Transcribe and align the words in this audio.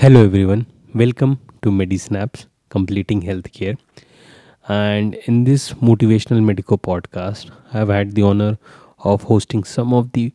Hello 0.00 0.22
everyone, 0.22 0.64
welcome 0.94 1.40
to 1.60 1.70
MediSnaps 1.70 2.46
Completing 2.68 3.20
Healthcare. 3.20 3.76
And 4.68 5.16
in 5.24 5.42
this 5.42 5.72
motivational 5.72 6.40
medical 6.40 6.78
podcast, 6.78 7.50
I've 7.74 7.88
had 7.88 8.14
the 8.14 8.22
honor 8.22 8.58
of 9.00 9.24
hosting 9.24 9.64
some 9.64 9.92
of 9.92 10.12
the 10.12 10.32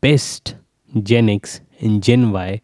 best 0.00 0.54
Gen 1.02 1.28
X 1.30 1.62
and 1.80 2.00
Gen 2.00 2.30
Y 2.30 2.60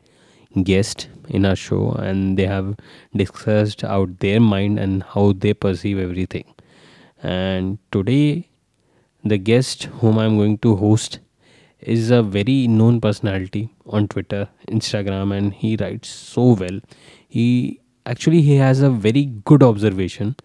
guests 0.62 1.08
in 1.28 1.44
our 1.44 1.56
show, 1.56 1.90
and 1.90 2.38
they 2.38 2.46
have 2.46 2.76
discussed 3.16 3.82
out 3.82 4.20
their 4.20 4.38
mind 4.38 4.78
and 4.78 5.02
how 5.02 5.32
they 5.32 5.54
perceive 5.54 5.98
everything. 5.98 6.44
And 7.20 7.78
today, 7.90 8.48
the 9.24 9.38
guest 9.38 9.88
whom 10.02 10.18
I'm 10.18 10.36
going 10.36 10.58
to 10.58 10.76
host 10.76 11.18
is 11.80 12.10
a 12.10 12.22
very 12.22 12.66
known 12.66 13.00
personality 13.00 13.72
on 13.86 14.08
Twitter, 14.08 14.48
Instagram, 14.68 15.36
and 15.36 15.54
he 15.54 15.76
writes 15.76 16.08
so 16.08 16.52
well. 16.54 16.80
He 17.28 17.80
actually 18.06 18.42
he 18.42 18.56
has 18.56 18.80
a 18.80 18.90
very 18.90 19.24
good 19.44 19.62
observation 19.62 20.36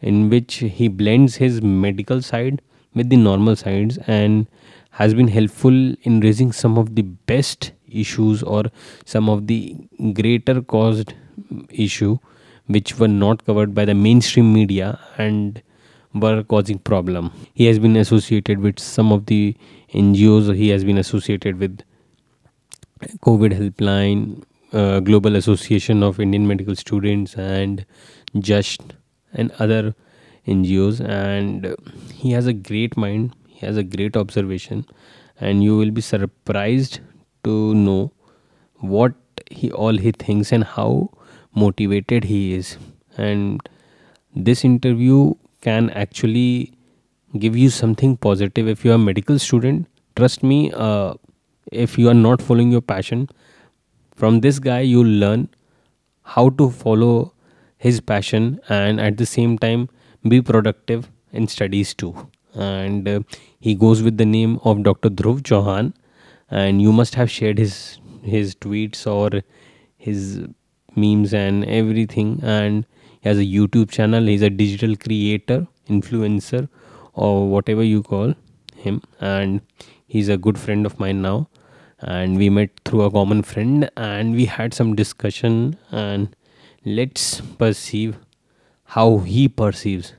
in 0.00 0.28
which 0.28 0.56
he 0.56 0.88
blends 0.88 1.36
his 1.36 1.62
medical 1.62 2.20
side 2.20 2.60
with 2.94 3.08
the 3.08 3.16
normal 3.16 3.56
sides 3.56 3.98
and 4.06 4.46
has 4.90 5.14
been 5.14 5.28
helpful 5.28 5.94
in 6.02 6.20
raising 6.20 6.52
some 6.52 6.78
of 6.78 6.94
the 6.94 7.02
best 7.02 7.72
issues 7.88 8.42
or 8.42 8.64
some 9.04 9.28
of 9.28 9.46
the 9.46 9.76
greater 10.12 10.60
caused 10.60 11.14
issue 11.70 12.18
which 12.66 12.98
were 12.98 13.08
not 13.08 13.44
covered 13.44 13.74
by 13.74 13.84
the 13.84 13.94
mainstream 13.94 14.52
media 14.52 14.98
and 15.18 15.62
were 16.14 16.42
causing 16.44 16.78
problem 16.78 17.30
he 17.54 17.66
has 17.66 17.78
been 17.78 17.96
associated 17.96 18.60
with 18.60 18.78
some 18.78 19.10
of 19.12 19.26
the 19.26 19.56
ngos 19.94 20.54
he 20.54 20.68
has 20.70 20.84
been 20.84 20.98
associated 20.98 21.58
with. 21.58 21.82
Covid 23.26 23.52
helpline 23.52 24.42
uh, 24.72 25.00
global 25.00 25.36
association 25.36 26.02
of 26.02 26.18
indian 26.18 26.46
medical 26.46 26.74
students 26.74 27.34
and 27.36 27.84
just 28.38 28.94
and 29.34 29.50
other 29.58 29.94
ngos 30.46 31.00
and 31.16 31.66
he 32.12 32.30
has 32.30 32.46
a 32.46 32.54
great 32.68 32.96
mind 32.96 33.34
he 33.54 33.66
has 33.66 33.76
a 33.76 33.82
great 33.82 34.16
observation. 34.16 34.84
And 35.40 35.62
you 35.62 35.76
will 35.76 35.90
be 35.90 36.00
surprised 36.00 37.00
to 37.44 37.74
know 37.74 38.12
what 38.78 39.14
he 39.50 39.70
all 39.70 39.96
he 39.96 40.12
thinks 40.12 40.52
and 40.52 40.64
how 40.64 41.10
motivated 41.54 42.24
he 42.24 42.54
is. 42.54 42.76
And 43.16 43.68
this 44.34 44.64
interview 44.64 45.34
can 45.60 45.90
actually 45.90 46.72
give 47.38 47.56
you 47.56 47.70
something 47.70 48.16
positive. 48.16 48.68
If 48.68 48.84
you 48.84 48.92
are 48.92 48.94
a 48.94 48.98
medical 48.98 49.38
student 49.38 49.86
trust 50.16 50.42
me 50.42 50.72
uh, 50.72 51.14
if 51.72 51.98
you 51.98 52.08
are 52.08 52.14
not 52.14 52.40
following 52.40 52.70
your 52.70 52.80
passion 52.80 53.28
from 54.14 54.40
this 54.40 54.58
guy 54.58 54.80
you'll 54.80 55.16
learn 55.24 55.48
how 56.22 56.48
to 56.50 56.70
follow 56.70 57.32
his 57.76 58.00
passion 58.00 58.60
and 58.68 59.00
at 59.00 59.16
the 59.16 59.26
same 59.26 59.58
time 59.58 59.88
be 60.28 60.40
productive 60.40 61.10
in 61.32 61.48
studies 61.48 61.92
too. 61.94 62.28
And 62.54 63.08
uh, 63.08 63.20
he 63.58 63.74
goes 63.74 64.02
with 64.02 64.16
the 64.16 64.24
name 64.24 64.60
of 64.64 64.82
dr 64.84 65.10
dhruv 65.10 65.42
chauhan 65.42 65.92
and 66.50 66.80
you 66.80 66.92
must 66.92 67.16
have 67.16 67.30
shared 67.30 67.58
his 67.58 67.98
his 68.22 68.54
tweets 68.54 69.06
or 69.06 69.42
his 69.96 70.46
memes 70.94 71.34
and 71.34 71.64
everything. 71.64 72.40
And 72.42 72.86
he 73.20 73.28
has 73.28 73.38
a 73.38 73.44
youtube 73.44 73.90
channel. 73.90 74.24
He's 74.24 74.42
a 74.42 74.50
digital 74.50 74.96
creator 74.96 75.66
influencer 75.88 76.68
or 77.14 77.48
whatever 77.48 77.82
you 77.82 78.02
call 78.02 78.34
him. 78.76 79.02
And 79.20 79.60
he's 80.06 80.28
a 80.28 80.36
good 80.36 80.58
friend 80.58 80.86
of 80.86 80.98
mine 80.98 81.22
now. 81.22 81.48
And 82.00 82.36
we 82.36 82.50
met 82.50 82.70
through 82.84 83.02
a 83.02 83.10
common 83.10 83.42
friend 83.42 83.90
and 83.96 84.34
we 84.34 84.46
had 84.46 84.74
some 84.74 84.94
discussion 84.94 85.78
and 85.90 86.34
let's 86.84 87.40
perceive 87.40 88.18
how 88.84 89.18
he 89.18 89.48
perceives 89.48 90.12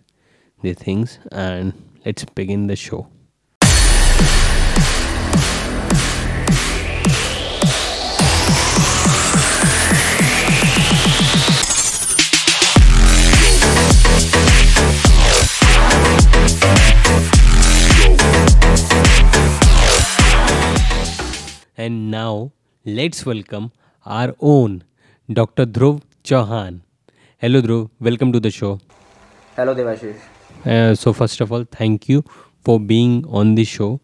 the 0.64 0.74
things 0.74 1.20
and 1.32 1.74
let's 2.06 2.26
begin 2.26 2.68
the 2.68 2.76
show 2.76 3.08
And 21.86 22.10
now 22.10 22.52
let's 22.84 23.26
welcome 23.28 23.72
our 24.06 24.34
own 24.40 24.84
Dr. 25.32 25.66
Dhruv 25.68 26.02
Chauhan. 26.24 26.80
Hello, 27.38 27.62
Dhruv. 27.62 27.92
Welcome 28.00 28.32
to 28.34 28.40
the 28.40 28.50
show. 28.50 28.80
Hello, 29.56 29.76
Devashish. 29.76 30.20
Uh, 30.66 30.96
so, 30.96 31.14
first 31.14 31.42
of 31.42 31.52
all, 31.52 31.64
thank 31.66 32.10
you 32.10 32.24
for 32.64 32.80
being 32.80 33.24
on 33.28 33.54
the 33.54 33.66
show. 33.66 34.02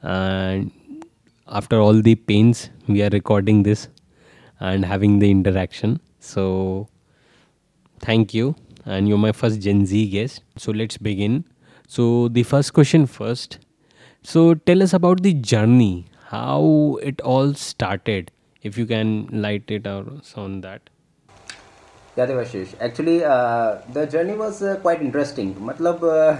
And 0.00 1.04
after 1.48 1.78
all 1.78 2.00
the 2.00 2.14
pains, 2.14 2.70
we 2.86 3.02
are 3.02 3.10
recording 3.10 3.62
this 3.62 3.88
and 4.58 4.86
having 4.86 5.18
the 5.18 5.30
interaction. 5.30 6.00
So, 6.20 6.88
thank 8.00 8.32
you. 8.32 8.54
And 8.86 9.06
you're 9.06 9.18
my 9.18 9.32
first 9.32 9.60
Gen 9.60 9.84
Z 9.84 10.08
guest. 10.08 10.44
So, 10.56 10.72
let's 10.72 10.96
begin. 10.96 11.44
So, 11.88 12.28
the 12.28 12.42
first 12.42 12.72
question 12.72 13.06
first. 13.06 13.58
So, 14.22 14.54
tell 14.54 14.82
us 14.82 14.94
about 14.94 15.22
the 15.22 15.34
journey 15.34 16.06
how 16.28 16.98
it 17.02 17.20
all 17.22 17.54
started 17.54 18.30
if 18.64 18.76
you 18.76 18.86
can 18.86 19.28
light 19.32 19.70
it 19.70 19.86
or 19.86 20.04
on 20.36 20.60
that 20.62 20.90
Yeah, 22.16 22.26
Devashish. 22.26 22.74
Actually, 22.80 23.24
uh, 23.24 23.78
the 23.92 24.04
journey 24.04 24.34
was 24.34 24.60
uh, 24.60 24.76
quite 24.76 25.00
interesting. 25.00 25.54
मतलब 25.60 26.00
uh, 26.02 26.36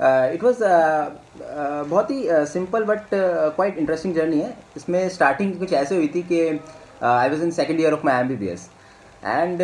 uh, 0.00 0.30
it 0.32 0.42
was 0.42 0.60
uh, 0.62 1.10
uh, 1.40 1.82
बहुत 1.84 2.10
ही 2.10 2.46
simple 2.46 2.84
but 2.84 3.08
quite 3.56 3.78
interesting 3.78 4.14
journey 4.14 4.38
है 4.40 4.54
इसमें 4.76 5.08
starting 5.08 5.58
कुछ 5.58 5.72
ऐसे 5.72 5.96
हुई 5.96 6.08
थी 6.14 6.22
कि 6.30 6.40
I 7.02 7.28
was 7.28 7.42
in 7.42 7.50
second 7.50 7.80
year 7.80 7.92
of 7.92 8.06
my 8.06 8.20
M 8.20 8.28
B 8.28 8.36
B 8.36 8.48
S 8.48 8.68
and 9.24 9.62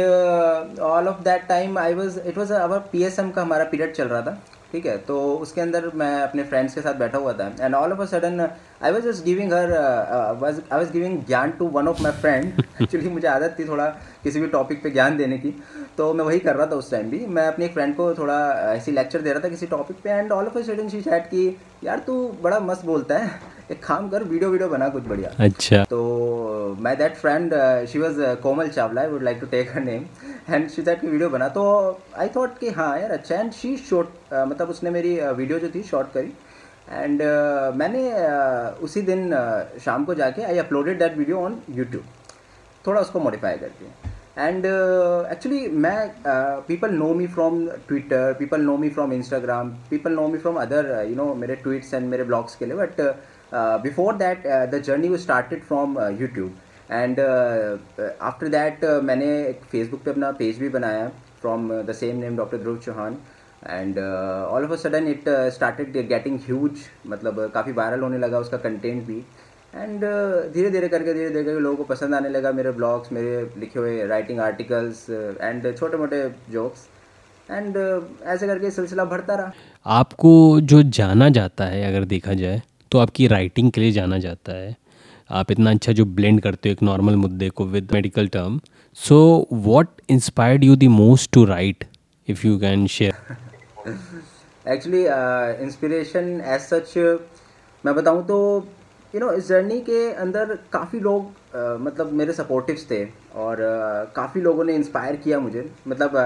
all 0.88 1.08
of 1.08 1.22
that 1.24 1.46
time 1.48 1.78
I 1.78 1.94
was 1.94 2.18
it 2.20 2.38
was 2.38 2.52
our 2.52 2.78
P 2.92 3.04
S 3.04 3.18
M 3.18 3.30
का 3.30 3.42
हमारा 3.42 3.64
पीरियड 3.70 3.94
चल 3.94 4.08
रहा 4.08 4.22
था 4.22 4.38
ठीक 4.72 4.86
है 4.86 4.96
तो 4.98 5.18
उसके 5.34 5.60
अंदर 5.60 5.90
मैं 5.94 6.10
अपने 6.22 6.42
फ्रेंड्स 6.44 6.74
के 6.74 6.80
साथ 6.80 6.94
बैठा 6.94 7.18
हुआ 7.18 7.32
था। 7.32 7.50
And 7.60 7.74
all 7.74 7.92
of 7.92 8.00
a 8.00 8.04
sudden 8.06 8.40
I 8.40 8.92
was 8.92 9.02
just 9.04 9.24
giving 9.24 9.52
her 9.52 9.72
I 9.72 10.52
was 10.72 10.90
giving 10.92 11.18
ज्ञान 11.26 11.50
to 11.58 11.66
one 11.76 11.88
of 11.88 12.02
my 12.02 12.12
friend 12.20 12.62
actually 12.82 13.08
मुझे 13.08 13.28
आदत 13.28 13.56
थी 13.58 13.64
थोड़ा 13.68 13.86
किसी 14.24 14.40
भी 14.40 14.46
टॉपिक 14.48 14.82
पे 14.82 14.90
ज्ञान 14.90 15.16
देने 15.16 15.38
की। 15.38 15.54
तो 15.98 16.12
मैं 16.14 16.24
वही 16.24 16.38
कर 16.38 16.56
रहा 16.56 16.66
था 16.66 16.76
उस 16.76 16.90
टाइम 16.90 17.10
भी। 17.10 17.24
मैं 17.26 17.46
अपनी 17.46 17.64
एक 17.64 17.72
फ्रेंड 17.74 17.94
को 17.96 18.12
थोड़ा 18.14 18.38
ऐसी 18.72 18.92
लेक्चर 18.92 19.20
दे 19.20 19.32
रहा 19.32 19.44
था 19.44 19.48
किसी 19.48 19.66
टॉपिक 19.66 19.96
पे। 20.04 20.10
And 20.10 20.32
all 20.32 20.46
of 20.46 20.58
a 20.58 20.62
sudden 20.62 20.88
she 20.88 21.00
chat 21.02 21.26
की 21.26 21.46
यार 21.84 21.98
तू 22.06 22.14
बड़ा 22.42 22.60
मस्त 22.60 22.84
बोलता 22.86 23.18
है। 23.18 23.56
एक 23.70 23.82
काम 23.84 24.08
कर 24.08 24.22
वीडियो 24.24 24.50
वीडियो 24.50 24.68
बना 24.68 24.88
कुछ 24.88 25.06
बढ़िया। 25.08 25.30
अच्छा। 25.44 25.82
तो 25.84 26.76
my 26.80 26.96
that 26.96 27.16
friend 27.16 27.54
she 27.88 27.98
was 27.98 28.20
Komal 28.42 28.68
Chawla. 28.68 29.00
I 29.00 29.08
would 29.08 29.22
like 29.22 29.40
to 29.40 29.46
take 29.46 29.72
her 29.74 29.82
name 29.84 30.04
and 30.48 30.68
she 30.70 30.82
that 30.82 31.00
की 31.00 31.06
वीडियो 31.06 31.28
बना। 31.30 31.48
तो 31.48 31.62
आई 32.18 32.28
थॉट 32.36 32.58
कि 32.58 32.70
हाँ 32.72 32.98
यार 32.98 33.10
अच्छा। 33.10 33.36
एंड 33.36 33.52
शी 33.52 33.76
शॉर्ट 33.78 34.34
मतलब 34.34 34.68
उसने 34.70 34.90
मेरी 34.90 35.18
वीडियो 35.32 35.58
जो 35.58 35.68
थी 35.74 35.82
शॉर्ट 35.84 36.12
करी। 36.12 36.32
एंड 36.90 37.22
uh, 37.22 37.76
मैंने 37.76 38.02
uh, 38.10 38.84
उसी 38.84 39.00
दिन 39.02 39.32
uh, 39.34 39.80
शाम 39.84 40.04
को 40.04 40.14
जाके 40.14 40.42
I 40.42 40.58
uploaded 40.58 40.98
that 40.98 41.16
video 41.16 41.40
on 41.40 41.58
YouTube 41.70 42.04
थोड़ा 42.86 43.00
उसको 43.00 43.20
मॉडिफाई 43.20 43.56
करके। 43.58 44.16
एंड 44.38 44.66
एक्चुअली 45.32 45.66
मैं 45.84 46.10
people 46.68 46.90
know 46.94 47.12
me 47.14 47.26
from 47.26 47.66
Twitter 47.88 48.32
people 48.38 48.60
know 48.60 48.76
me 48.76 48.88
from 48.90 49.12
Instagram 49.12 49.70
people 49.90 50.12
know 50.12 50.26
me 50.28 50.38
from 50.38 50.56
other 50.60 50.90
you 51.08 51.16
know 51.16 51.34
मेरे 51.34 51.54
ट्वीट्स 51.56 51.92
एंड 51.94 52.08
मेरे 52.10 52.24
ब्लॉग्स 52.24 52.56
के 52.56 52.66
लिए। 52.66 52.76
But 52.76 53.00
before 53.82 54.14
that 54.16 54.46
the 54.46 54.80
journey 54.86 55.08
वो 55.08 55.16
started 55.18 55.62
from 55.64 55.98
YouTube 56.20 56.54
and 56.90 57.20
after 57.20 58.48
that 58.48 58.84
मैंने 59.04 59.26
एक 59.40 59.60
Facebook 59.72 60.02
पे 60.04 60.10
अपना 60.10 60.30
page 60.38 60.58
भी 60.58 60.68
बनाया 60.68 61.08
from 61.40 61.68
the 61.82 61.92
same 61.94 62.16
name 62.16 62.36
doctor 62.36 62.58
Dhruv 62.58 62.76
Chauhan 62.84 63.16
and 63.66 63.98
all 63.98 64.64
of 64.64 64.72
a 64.72 64.76
sudden 64.82 65.06
it 65.08 65.28
started 65.54 65.96
getting 66.08 66.38
huge 66.46 66.86
मतलब 67.06 67.50
काफ़ी 67.54 67.72
वायरल 67.72 68.00
होने 68.00 68.18
लगा 68.18 68.38
उसका 68.38 68.56
कंटेंट 68.58 69.02
भी. 69.06 69.22
एंड 69.74 70.04
धीरे 70.52 70.70
धीरे 70.70 70.88
करके 70.88 71.14
धीरे 71.14 71.28
धीरे 71.28 71.44
करके 71.44 71.60
लोगों 71.60 71.76
को 71.76 71.84
पसंद 71.84 72.14
आने 72.14 72.28
लगा 72.28 72.52
मेरे 72.52 72.70
ब्लॉग्स 72.72 73.12
मेरे 73.12 73.40
लिखे 73.58 73.78
हुए 73.78 74.06
राइटिंग 74.06 74.40
आर्टिकल्स 74.40 75.04
एंड 75.10 75.74
छोटे 75.76 75.96
मोटे 75.96 76.22
जोक्स 76.50 76.86
एंड 77.50 77.76
ऐसे 77.76 78.46
करके 78.46 78.70
सिलसिला 78.70 79.04
बढ़ता 79.04 79.34
रहा. 79.34 79.52
आपको 79.86 80.60
जो 80.62 80.82
जाना 80.82 81.28
जाता 81.28 81.64
है, 81.64 81.86
अगर 81.88 82.04
देखा 82.06 82.34
जाए 82.34 82.62
तो 82.92 82.98
आपकी 82.98 83.26
राइटिंग 83.28 83.70
के 83.72 83.80
लिए 83.80 83.92
जाना 83.92 84.18
जाता 84.18 84.52
है। 84.52 84.76
आप 85.30 85.50
इतना 85.50 85.70
अच्छा 85.70 85.92
जो 85.92 86.04
ब्लेंड 86.18 86.40
करते 86.42 86.68
हो 86.68 86.72
एक 86.72 86.82
नॉर्मल 86.82 87.16
मुद्दे 87.16 87.48
को 87.50 87.66
with 87.66 87.92
medical 87.94 88.28
term 88.28 88.60
so 88.96 89.18
what 89.52 89.88
inspired 90.10 90.64
you 90.64 90.76
the 90.76 90.88
most 90.92 91.30
to 91.32 91.44
write 91.44 91.84
if 92.28 92.46
you 92.46 92.58
can 92.58 92.86
share 92.86 93.36
actually 94.64 95.04
inspiration 95.64 96.40
as 96.46 96.60
such 96.62 96.96
मैं 97.84 97.94
बताऊँ 97.94 98.26
तो 98.26 98.38
यू 99.14 99.20
नो 99.20 99.32
इस 99.32 99.48
जर्नी 99.48 99.80
के 99.80 100.10
अंदर 100.12 100.54
काफ़ी 100.72 101.00
लोग 101.00 101.24
uh, 101.24 101.80
मतलब 101.80 102.12
मेरे 102.12 102.32
सपोर्टिव्स 102.32 102.90
थे 102.90 103.04
और 103.36 103.56
uh, 103.56 104.14
काफ़ी 104.16 104.40
लोगों 104.40 104.64
ने 104.64 104.74
इंस्पायर 104.74 105.16
किया 105.16 105.38
मुझे। 105.40 105.70
मतलब 105.88 106.16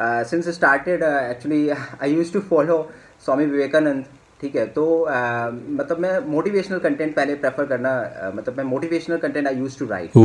since 0.00 0.48
started 0.54 1.02
actually 1.02 1.68
I 1.68 2.14
use 2.14 2.32
to 2.32 2.40
follow 2.50 2.76
Swami 3.24 3.46
Vivekananda 3.46 4.04
ठीक 4.40 4.56
है 4.56 4.66
तो 4.66 4.84
uh, 5.02 5.52
मतलब 5.78 5.98
मैं 5.98 6.18
मोटिवेशनल 6.26 6.78
कंटेंट 6.78 7.14
पहले 7.14 7.34
प्रेफर 7.34 7.66
करना 7.66 7.90
uh, 8.04 8.36
मतलब 8.36 8.56
मैं 8.56 8.64
motivational 8.64 9.16
content 9.16 9.46
I 9.46 9.56
use 9.56 9.78
to 9.78 9.86
write 9.86 10.16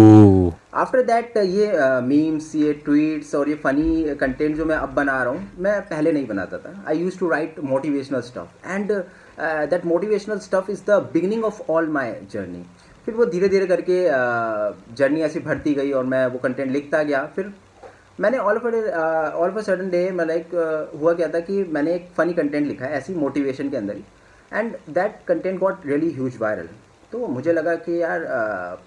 after 0.73 1.03
that 1.03 1.37
ये 1.37 1.71
मीम्स 2.01 2.53
ये 2.55 2.73
ट्वीट्स 2.85 3.33
और 3.35 3.49
ये 3.49 3.55
फनी 3.63 4.15
कंटेंट 4.19 4.55
जो 4.57 4.65
मैं 4.65 4.75
अब 4.75 4.93
बना 4.95 5.21
रहा 5.23 5.33
हूँ 5.33 5.49
मैं 5.59 5.79
पहले 5.81 6.11
नहीं 6.11 6.27
बनाता 6.27 6.57
था। 6.57 6.83
I 6.87 6.99
use 6.99 7.19
to 7.19 7.29
write 7.29 7.59
motivational 7.63 8.21
stuff 8.21 8.67
and 8.67 8.91
that 9.69 9.85
motivational 9.85 10.39
stuff 10.39 10.71
is 10.71 10.81
the 10.87 11.01
beginning 11.13 11.43
of 11.45 11.61
all 11.71 11.87
my 11.89 12.13
journey 12.33 12.63
फिर 13.05 13.15
वो 13.15 13.25
धीरे 13.25 13.49
धीरे 13.49 13.65
करके 13.67 13.99
जर्नी 14.95 15.21
ऐसी 15.21 15.39
भरती 15.39 15.73
गई 15.73 15.91
और 15.91 16.03
मैं 16.05 16.25
वो 16.27 16.39
कंटेंट 16.39 16.71
लिखता 16.71 17.03
गया। 17.03 17.25
फिर 17.35 17.51
मैंने 18.19 18.37
all 18.37 18.57
of 18.57 18.65
all 18.65 19.49
of 19.49 19.57
a 19.57 19.61
sudden 19.61 19.89
day 19.89 20.09
मैं 20.11 20.25
लाइक 20.25 20.49
हुआ 20.99 21.13
क्या 21.13 21.27
था 21.33 21.39
कि 21.39 21.63
मैंने 21.73 21.93
एक 21.95 22.07
फ़नी 22.17 22.33
कंटेंट 22.33 22.67
लिखा 22.67 22.85
है 22.85 22.97
ऐसी 22.97 23.13
मोटिवेशन 23.15 23.69
के 23.69 23.77
अंदर 23.77 23.95
ही। 23.95 24.03
And 24.51 24.75
that 24.95 25.15
content 25.27 25.59
got 25.59 25.85
really 25.85 26.11
huge 26.13 26.37
viral 26.41 26.67
तो 27.11 27.27
मुझे 27.27 27.53
लगा 27.53 27.75
कि 27.85 28.01
यार 28.01 28.25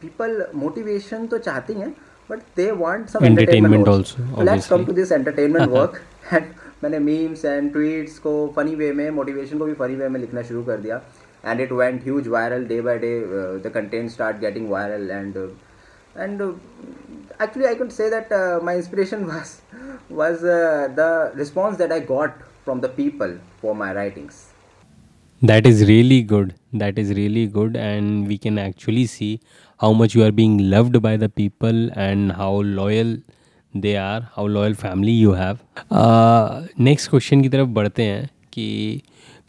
पीपल 0.00 0.46
मोटिवेशन 0.54 1.26
तो 1.26 1.38
चाहती 1.38 1.74
हैं 1.74 1.90
but 2.30 2.38
they 2.56 2.70
want 2.72 3.08
some 3.08 3.24
entertainment 3.24 3.86
also, 3.86 4.20
let's 4.44 4.68
come 4.68 4.84
to 4.86 4.92
this 4.92 5.12
entertainment 5.12 5.68
work 5.70 6.00
and 6.32 6.44
मैंने 6.84 6.98
मीम्स 6.98 7.44
एंड 7.44 7.72
ट्वीट्स 7.72 8.18
को 8.18 8.32
फनी 8.56 8.74
वे 8.74 8.92
में 8.92 9.08
मोटिवेशन 9.10 9.58
को 9.58 9.64
भी 9.64 9.74
फनी 9.74 9.94
वे 9.96 10.08
में 10.08 10.20
लिखना 10.20 10.42
शुरू 10.42 10.62
कर 10.64 10.76
दिया। 10.78 11.02
And 11.44 11.60
it 11.60 11.72
went 11.72 12.02
huge 12.04 12.28
viral 12.28 12.64
day 12.66 12.80
by 12.80 12.98
day 12.98 13.18
the 13.64 13.72
content 13.74 14.10
start 14.10 14.40
getting 14.40 14.70
viral 14.70 15.10
and 15.10 15.46
and 16.24 16.40
uh, 16.40 16.52
actually 17.39 17.67
i 17.67 17.75
could 17.81 17.91
say 17.91 18.09
that 18.09 18.31
uh, 18.31 18.59
my 18.69 18.75
inspiration 18.75 19.25
was 19.33 19.61
was 20.21 20.43
uh, 20.43 20.87
the 21.01 21.09
response 21.43 21.77
that 21.83 21.91
i 21.91 21.99
got 21.99 22.41
from 22.65 22.81
the 22.87 22.91
people 23.01 23.37
for 23.61 23.75
my 23.83 23.91
writings 23.99 24.47
That 25.41 25.65
is 25.65 25.87
really 25.87 26.21
good. 26.21 26.53
That 26.71 26.99
is 26.99 27.13
really 27.17 27.47
good, 27.47 27.75
and 27.75 28.27
we 28.27 28.37
can 28.37 28.59
actually 28.59 29.05
see 29.07 29.39
how 29.79 29.91
much 29.91 30.13
you 30.13 30.23
are 30.23 30.31
being 30.31 30.69
loved 30.69 31.01
by 31.01 31.17
the 31.17 31.29
people 31.29 31.89
and 31.93 32.31
how 32.31 32.49
loyal 32.61 33.17
they 33.73 33.95
are, 33.97 34.29
how 34.35 34.45
loyal 34.45 34.75
family 34.75 35.11
you 35.11 35.31
have. 35.31 35.63
Uh, 35.89 36.67
next 36.77 37.07
question 37.07 37.41
की 37.43 37.49
तरफ 37.49 37.67
बढ़ते 37.79 38.03
हैं 38.03 38.29
कि 38.53 38.67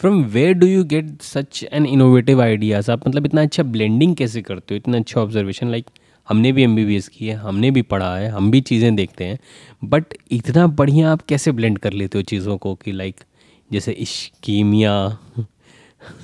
from 0.01 0.23
where 0.37 0.55
do 0.55 0.67
you 0.67 0.85
get 0.95 1.11
such 1.23 1.63
an 1.73 1.87
innovative 1.87 2.43
ideas 2.43 2.91
आप 2.91 3.07
मतलब 3.09 3.27
इतना 3.27 3.43
अच्छा 3.43 3.63
blending 3.77 4.17
कैसे 4.17 4.43
करते 4.43 4.75
हो 4.75 4.77
इतना 4.77 4.99
अच्छा 4.99 5.21
ऑब्जर्वेशन 5.21 5.71
लाइक 5.71 5.91
हमने 6.30 6.52
भी 6.52 6.64
एम 6.64 6.76
बी 6.76 6.86
बी 6.86 6.96
एस 6.98 7.08
की 7.08 7.28
है 7.28 7.36
हमने 7.38 7.72
भी 7.72 7.82
पढ़ा 7.92 8.16
है 8.16 8.30
हम 8.30 8.52
भी 8.52 8.62
चीज़ें 8.62 8.96
देखते 8.96 9.26
हैं। 9.26 9.40
बट 9.84 10.14
इतना 10.32 10.68
बढ़िया 10.80 11.12
आप 11.12 11.22
कैसे 11.30 11.52
ब्लेंड 11.52 11.78
कर 11.80 11.94
लेते 11.94 12.18
हो 12.18 12.24
चीज़ों 12.24 12.58
को 12.58 12.76
कि 12.76 12.92
लाइक 12.92 13.24
जैसे 13.72 13.92
ischemia 13.92 14.96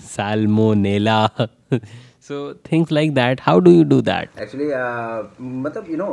salmonella 0.09 1.47
so 2.27 2.37
things 2.71 2.91
like 2.91 3.13
that 3.13 3.41
how 3.41 3.59
do 3.59 3.71
you 3.71 3.83
do 3.83 4.01
that 4.01 4.39
actually 4.41 4.65
मतलब 5.61 5.87
यू 5.91 5.97
नो 5.97 6.07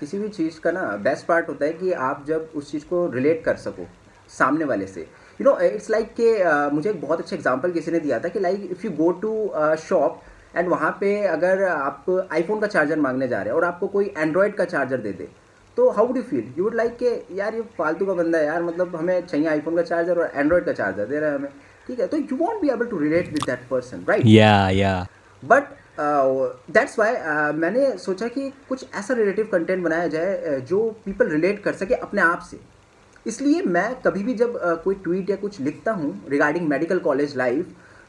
किसी 0.00 0.18
भी 0.18 0.28
चीज़ 0.28 0.58
का 0.60 0.70
ना 0.70 0.82
बेस्ट 1.04 1.26
पार्ट 1.26 1.48
होता 1.48 1.64
है 1.64 1.72
कि 1.72 1.92
आप 2.08 2.24
जब 2.28 2.50
उस 2.56 2.70
चीज़ 2.72 2.84
को 2.84 3.06
रिलेट 3.10 3.42
कर 3.44 3.56
सको 3.56 3.86
सामने 4.30 4.64
वाले 4.64 4.86
से। 4.86 5.00
यू 5.00 5.44
नो 5.44 5.58
इट्स 5.60 5.90
लाइक 5.90 6.06
के 6.20 6.32
uh, 6.44 6.72
मुझे 6.72 6.90
एक 6.90 7.00
बहुत 7.00 7.20
अच्छा 7.20 7.36
एग्जांपल 7.36 7.72
किसी 7.72 7.90
ने 7.90 8.00
दिया 8.00 8.18
था 8.18 8.28
कि 8.28 8.40
like 8.40 8.68
if 8.70 8.86
you 8.86 8.90
go 8.92 9.10
to 9.22 9.32
shop 9.88 10.20
and 10.56 10.68
वहाँ 10.68 10.90
पे 11.00 11.16
अगर 11.28 11.62
आप 11.64 12.10
आईफोन 12.32 12.60
का 12.60 12.66
चार्जर 12.66 12.98
मांगने 13.00 13.28
जा 13.28 13.38
रहे 13.38 13.48
हैं 13.48 13.56
और 13.56 13.64
आपको 13.64 13.86
कोई 13.88 14.12
एंड्रॉयड 14.18 14.54
का 14.56 14.64
चार्जर 14.64 14.96
दे 14.98 15.12
दे 15.12 15.28
तो 15.76 15.88
how 15.90 16.12
do 16.12 16.22
feel 16.22 16.52
you 16.58 16.64
would 16.64 16.74
like 16.74 16.96
के 17.02 17.14
यार 17.36 17.54
ये 17.54 17.62
फालतू 17.78 18.06
का 18.06 18.14
बंदा 18.14 18.38
है 18.38 18.46
यार 18.46 18.62
मतलब 18.62 18.96
हमें 18.96 19.26
चाहिए 19.26 19.48
आईफोन 19.48 19.76
का 19.76 19.82
चार्जर 19.82 20.18
और 20.18 20.30
एंड्रॉयड 20.34 20.64
का 20.64 20.72
चार्जर 20.72 21.06
दे 21.06 21.18
रहा 21.20 21.30
है 21.30 21.36
हमें। 21.36 21.50
ठीक 21.88 22.00
है 22.00 22.06
तो 22.06 22.16
you 22.16 22.36
won't 22.36 22.60
be 22.62 22.68
able 22.68 22.86
to 22.86 22.98
relate 22.98 23.28
with 23.28 23.42
that 23.46 23.68
person 23.70 24.04
right 24.08 24.24
yeah 24.26 24.70
yeah. 24.76 25.04
But 25.42 25.74
that's 26.70 26.98
why 26.98 27.12
मैंने 27.56 27.90
सोचा 27.98 28.28
कि 28.28 28.48
कुछ 28.68 28.84
ऐसा 28.94 29.14
रिलेटिव 29.14 29.48
कंटेंट 29.52 29.84
बनाया 29.84 30.06
जाए 30.08 30.58
uh, 30.58 30.64
जो 30.68 30.80
पीपल 31.04 31.28
रिलेट 31.28 31.62
कर 31.64 31.72
सके 31.74 31.94
अपने 32.06 32.22
आप 32.22 32.40
से। 32.50 32.58
इसलिए 33.26 33.62
मैं 33.66 33.94
कभी 34.02 34.22
भी 34.24 34.34
जब 34.34 34.54
uh, 34.54 34.76
कोई 34.84 34.94
ट्वीट 35.04 35.30
या 35.30 35.36
कुछ 35.36 35.60
लिखता 35.60 35.92
हूँ 35.92 36.10
रिगार्डिंग 36.30 36.68
मेडिकल 36.68 36.98
कॉलेज 36.98 37.36
लाइफ 37.36 37.66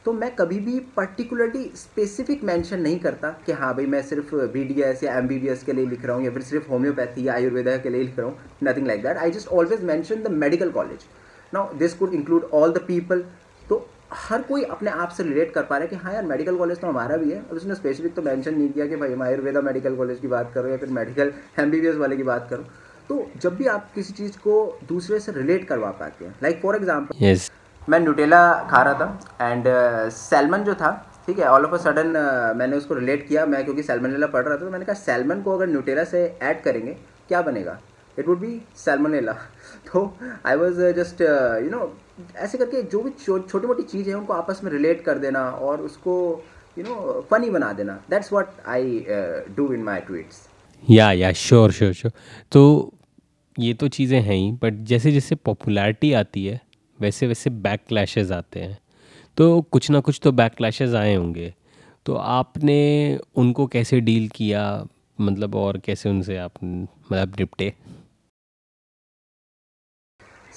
तो 0.07 0.12
मैं 0.13 0.30
कभी 0.36 0.59
भी 0.59 0.80
पर्टिकुलरली 0.98 1.63
स्पेसिफिक 1.75 2.44
मेंशन 2.44 2.80
नहीं 2.81 3.00
करता 3.00 3.30
कि 3.45 3.51
हाँ 3.54 3.74
भाई 3.75 3.86
मैं 3.86 4.01
सिर्फ़ 4.01 4.33
बी 4.54 4.63
डी 4.63 4.81
एस 4.81 5.04
या 5.04 5.18
एम 5.18 5.27
बी 5.27 5.39
बी 5.39 5.48
एस 5.48 5.63
के 5.63 5.74
लिए 5.74 5.86
लिख 5.86 6.06
रहा 6.06 6.15
हूँ 6.15 6.24
या 6.25 6.31
फिर 6.31 6.42
सिर्फ़ 6.42 6.69
होम्योपैथी 6.71 7.27
या 7.27 7.33
आयुर्वेदा 7.33 7.75
के 7.77 7.89
लिए 7.89 8.04
लिख 8.04 8.19
रहा 8.19 8.27
हूँ 8.27 8.38
nothing 8.63 8.88
like 8.88 9.01
that 9.04 9.18
I 9.18 9.31
just 9.31 9.48
always 9.50 9.83
mention 9.86 10.24
the 10.24 10.31
medical 10.33 10.71
college 10.71 11.04
now 11.54 11.74
this 11.77 11.94
could 11.94 12.13
include 12.13 12.50
all 12.54 12.74
the 12.74 12.81
people 12.88 13.24
तो 13.69 13.86
हर 14.13 14.42
कोई 14.44 14.63
अपने 14.77 14.92
आप 14.92 15.09
से 15.18 15.24
रिलेट 15.24 15.51
कर 15.54 15.63
पा 15.63 15.77
रहा 15.77 15.83
है 15.83 15.89
कि 15.89 15.95
हाँ 15.95 16.13
यार 16.13 16.25
मेडिकल 16.25 16.57
कॉलेज 16.57 16.80
तो 16.81 16.88
हमारा 16.88 17.18
भी 17.18 17.31
है। 17.31 17.42
और 17.42 17.57
उसने 17.57 17.75
स्पेसिफिक 17.75 18.15
तो 18.15 18.21
मेंशन 18.21 18.56
नहीं 18.56 18.69
किया 18.69 18.88
कि 18.88 18.95
भाई 18.95 19.13
हम 19.13 19.24
आयुर्वेदा 19.24 19.62
मेडिकल 19.62 19.95
कॉलेज 19.95 20.19
की 20.19 20.27
बात 20.27 20.51
करो 20.53 20.69
या 20.69 20.77
फिर 20.77 20.89
मेडिकल 21.00 21.33
एमबीबीएस 21.60 21.95
वाले 21.98 22.18
की 22.18 22.24
बात 22.24 22.48
करो। 22.50 22.63
तो 23.10 23.25
जब 23.42 23.57
भी 23.57 23.68
आप 23.68 23.92
किसी 23.95 24.13
चीज़ 24.13 24.38
को 24.39 24.57
दूसरे 24.89 25.19
से 25.19 25.31
रिलेट 25.33 25.68
करवा 25.68 25.92
पाते 26.00 26.25
हैं 26.25 26.36
लाइक 26.44 26.62
फॉर 26.62 26.75
एग्ज़ाम्पल 26.75 27.25
मैं 27.89 28.00
न्यूटेला 28.00 28.39
खा 28.72 28.81
रहा 28.84 28.94
था 28.94 29.50
एंड 29.51 29.66
सैलमन 30.13 30.63
जो 30.63 30.74
था 30.75 30.92
ठीक 31.28 31.39
है 31.39 31.45
ऑल 31.45 31.66
ऑफ़ 31.66 31.74
अ 31.74 31.78
सडन 31.84 32.07
मैंने 32.57 32.78
उसको 32.78 32.94
रिलेट 32.94 33.28
किया। 33.28 33.45
मैं 33.45 33.63
क्योंकि 33.63 33.84
सैलमन 33.84 34.04
सैलमनेला 34.04 34.28
पढ़ 34.28 34.44
रहा 34.45 34.56
था 34.56 34.60
तो 34.60 34.72
मैंने 34.72 34.86
कहा 34.86 34.95
सैलमन 34.95 35.42
को 35.42 35.56
अगर 35.56 35.68
न्यूटेला 35.69 36.04
से 36.04 36.25
ऐड 36.42 36.62
करेंगे 36.63 36.94
क्या 37.28 37.42
बनेगा? 37.42 37.78
इट 38.18 38.28
वुड 38.28 38.39
बी 38.39 38.62
सैलमनेला 38.78 39.34
तो 39.88 40.04
I 40.45 40.56
was 40.56 40.81
just 40.98 41.22
you 41.22 41.69
know 41.69 41.92
ऐसे 42.36 42.57
करके 42.57 42.81
जो 42.84 43.01
भी 43.01 43.10
छो, 43.10 43.39
छोटी 43.39 43.68
मोटी 43.68 43.84
चीज़ 43.84 44.10
है 44.10 44.16
उनको 44.16 44.34
आपस 44.34 44.62
में 44.63 44.72
रिलेट 44.72 45.04
कर 45.06 45.18
देना 45.19 45.50
और 45.50 45.81
उसको 45.81 46.13
यू 46.78 46.84
नो 46.84 47.25
फनी 47.31 47.50
बना 47.50 47.72
देना। 47.74 48.00
That's 48.10 48.34
what 48.34 48.48
I 48.68 49.06
do 49.57 49.72
in 49.74 49.84
my 49.84 50.00
tweets 50.07 50.48
yeah 50.84 51.12
yeah 51.13 51.31
sure 51.38 51.72
sure 51.72 51.94
sure 51.94 52.13
तो 52.51 52.63
ये 53.57 53.74
तो 53.74 53.88
चीज़ें 53.89 54.19
हैं 54.19 54.36
ही 54.36 54.51
बट 54.63 54.84
जैसे 54.86 55.12
जैसे 55.12 55.36
पॉपुलैरिटी 55.36 56.13
आती 56.13 56.45
है 56.45 56.60
वैसे 57.01 57.27
वैसे 57.27 57.49
बैक 57.49 57.81
क्लैशेज 57.88 58.31
आते 58.31 58.59
हैं। 58.59 58.77
तो 59.38 59.61
कुछ 59.71 59.89
ना 59.91 59.99
कुछ 59.99 60.19
तो 60.23 60.31
बैक 60.31 60.53
क्लैशेज 60.57 60.95
आए 60.95 61.15
होंगे। 61.15 61.53
तो 62.05 62.15
आपने 62.15 62.79
उनको 63.38 63.67
कैसे 63.67 63.99
डील 64.01 64.27
किया? 64.35 64.63
मतलब 65.19 65.55
और 65.55 65.77
कैसे 65.85 66.09
उनसे 66.09 66.38
आप 66.38 66.53
मतलब 66.63 67.35
निपटे? 67.39 67.73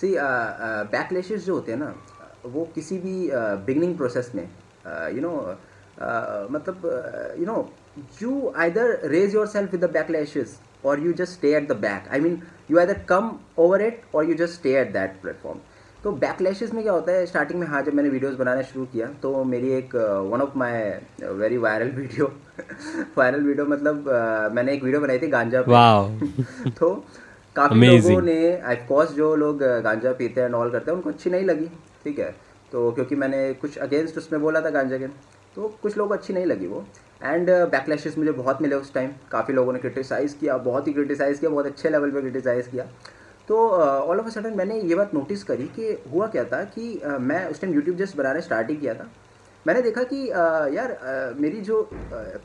सी 0.00 0.14
बैकलेशेस 0.92 1.44
जो 1.44 1.54
होते 1.54 1.72
हैं 1.72 1.78
ना 1.78 1.94
वो 2.46 2.64
किसी 2.74 2.98
भी 2.98 3.14
बिगनिंग 3.32 3.92
uh, 3.92 3.96
प्रोसेस 3.96 4.32
में 4.34 4.48
यू 5.14 5.20
नो 5.20 5.32
मतलब 6.50 6.82
you 7.38 7.46
know 7.46 7.70
you 8.22 8.52
either 8.58 9.08
raise 9.10 9.34
yourself 9.46 9.72
with 9.72 9.84
the 9.84 9.90
backlashes 9.92 10.58
और 10.84 11.00
you 11.00 11.12
just 11.12 11.32
stay 11.32 11.54
at 11.56 11.68
the 11.68 11.76
back 11.80 12.08
I 12.12 12.20
mean 12.20 12.40
you 12.70 12.78
either 12.78 13.02
come 13.08 13.32
over 13.58 13.82
it 13.86 14.02
और 14.14 14.28
you 14.28 14.34
just 14.34 14.54
stay 14.54 14.74
at 14.80 14.92
that 14.92 15.20
platform 15.22 15.58
तो 16.04 16.10
backlashes 16.12 16.72
में 16.74 16.82
क्या 16.82 16.92
होता 16.92 17.12
है 17.12 17.24
starting 17.26 17.60
में 17.60 17.66
हाँ 17.66 17.82
जब 17.82 17.94
मैंने 17.94 18.08
वीडियोस 18.08 18.34
बनाना 18.34 18.62
शुरू 18.62 18.84
किया 18.84 19.06
तो 19.22 19.42
मेरी 19.44 19.72
एक 19.72 19.94
one 20.30 20.40
of 20.40 20.56
my 20.58 21.02
very 21.22 21.56
viral 21.56 21.90
video 21.90 22.26
viral 23.18 23.40
video 23.40 23.66
मतलब 23.66 24.04
uh, 24.04 24.54
मैंने 24.56 24.72
एक 24.72 24.82
वीडियो 24.84 25.00
बनाई 25.00 25.18
थी 25.18 25.26
गांजा 25.26 25.62
पे। 25.62 26.70
तो 26.70 27.04
काफ़ी 27.56 27.86
लोगों 27.86 28.20
ने 28.22 28.56
ऑफ़ 28.56 28.86
कोर्स 28.88 29.12
जो 29.12 29.34
लोग 29.36 29.62
गांजा 29.84 30.12
पीते 30.12 30.40
हैं 30.40 30.48
नॉल 30.48 30.70
करते 30.70 30.90
हैं 30.90 30.96
उनको 30.96 31.10
अच्छी 31.10 31.30
नहीं 31.30 31.44
लगी 31.44 31.66
ठीक 32.04 32.18
है? 32.18 32.34
तो 32.72 32.90
क्योंकि 32.92 33.14
मैंने 33.14 33.52
कुछ 33.54 33.78
अगेंस्ट 33.78 34.18
उसमें 34.18 34.40
बोला 34.40 34.60
था 34.60 34.70
गांजा 34.70 34.98
के। 34.98 35.06
तो 35.56 35.68
कुछ 35.82 35.96
लोग 35.98 36.12
अच्छी 36.12 36.32
नहीं 36.32 36.46
लगी 36.46 36.66
वो। 36.66 36.84
एंड 37.24 37.50
बैकलैशेस 37.50 38.18
मुझे 38.18 38.32
बहुत 38.32 38.62
मिले 38.62 38.76
उस 38.76 38.92
टाइम 38.94 39.10
काफ़ी 39.32 39.54
लोगों 39.54 39.72
ने 39.72 39.78
क्रिटिसाइज़ 39.78 40.36
किया 40.40 40.56
बहुत 40.56 40.86
ही 40.88 40.92
क्रिटिसाइज़ 40.92 41.40
किया 41.40 41.50
बहुत 41.50 41.66
अच्छे 41.66 41.90
लेवल 41.90 42.10
पे 42.10 42.20
क्रिटिसाइज़ 42.20 42.68
किया। 42.70 42.86
तो 43.50 43.56
ऑल 43.68 44.18
ऑफ़ 44.20 44.26
अ 44.26 44.30
सडन 44.30 44.56
मैंने 44.56 44.80
ये 44.80 44.94
बात 44.94 45.14
नोटिस 45.14 45.42
करी 45.44 45.64
कि 45.76 45.86
हुआ 46.12 46.26
क्या 46.26 46.44
था 46.44 46.62
कि 46.64 47.00
uh, 47.06 47.18
मैं 47.20 47.44
उस 47.46 47.60
टाइम 47.60 47.74
यूट्यूब 47.74 47.96
जस्ट 47.96 48.16
बनाना 48.16 48.40
स्टार्ट 48.40 48.68
ही 48.70 48.76
किया 48.76 48.94
था। 48.94 49.06
मैंने 49.66 49.82
देखा 49.82 50.02
कि 50.12 50.20
uh, 50.26 50.74
यार 50.74 50.92
uh, 50.92 51.40
मेरी 51.40 51.60
जो 51.60 51.82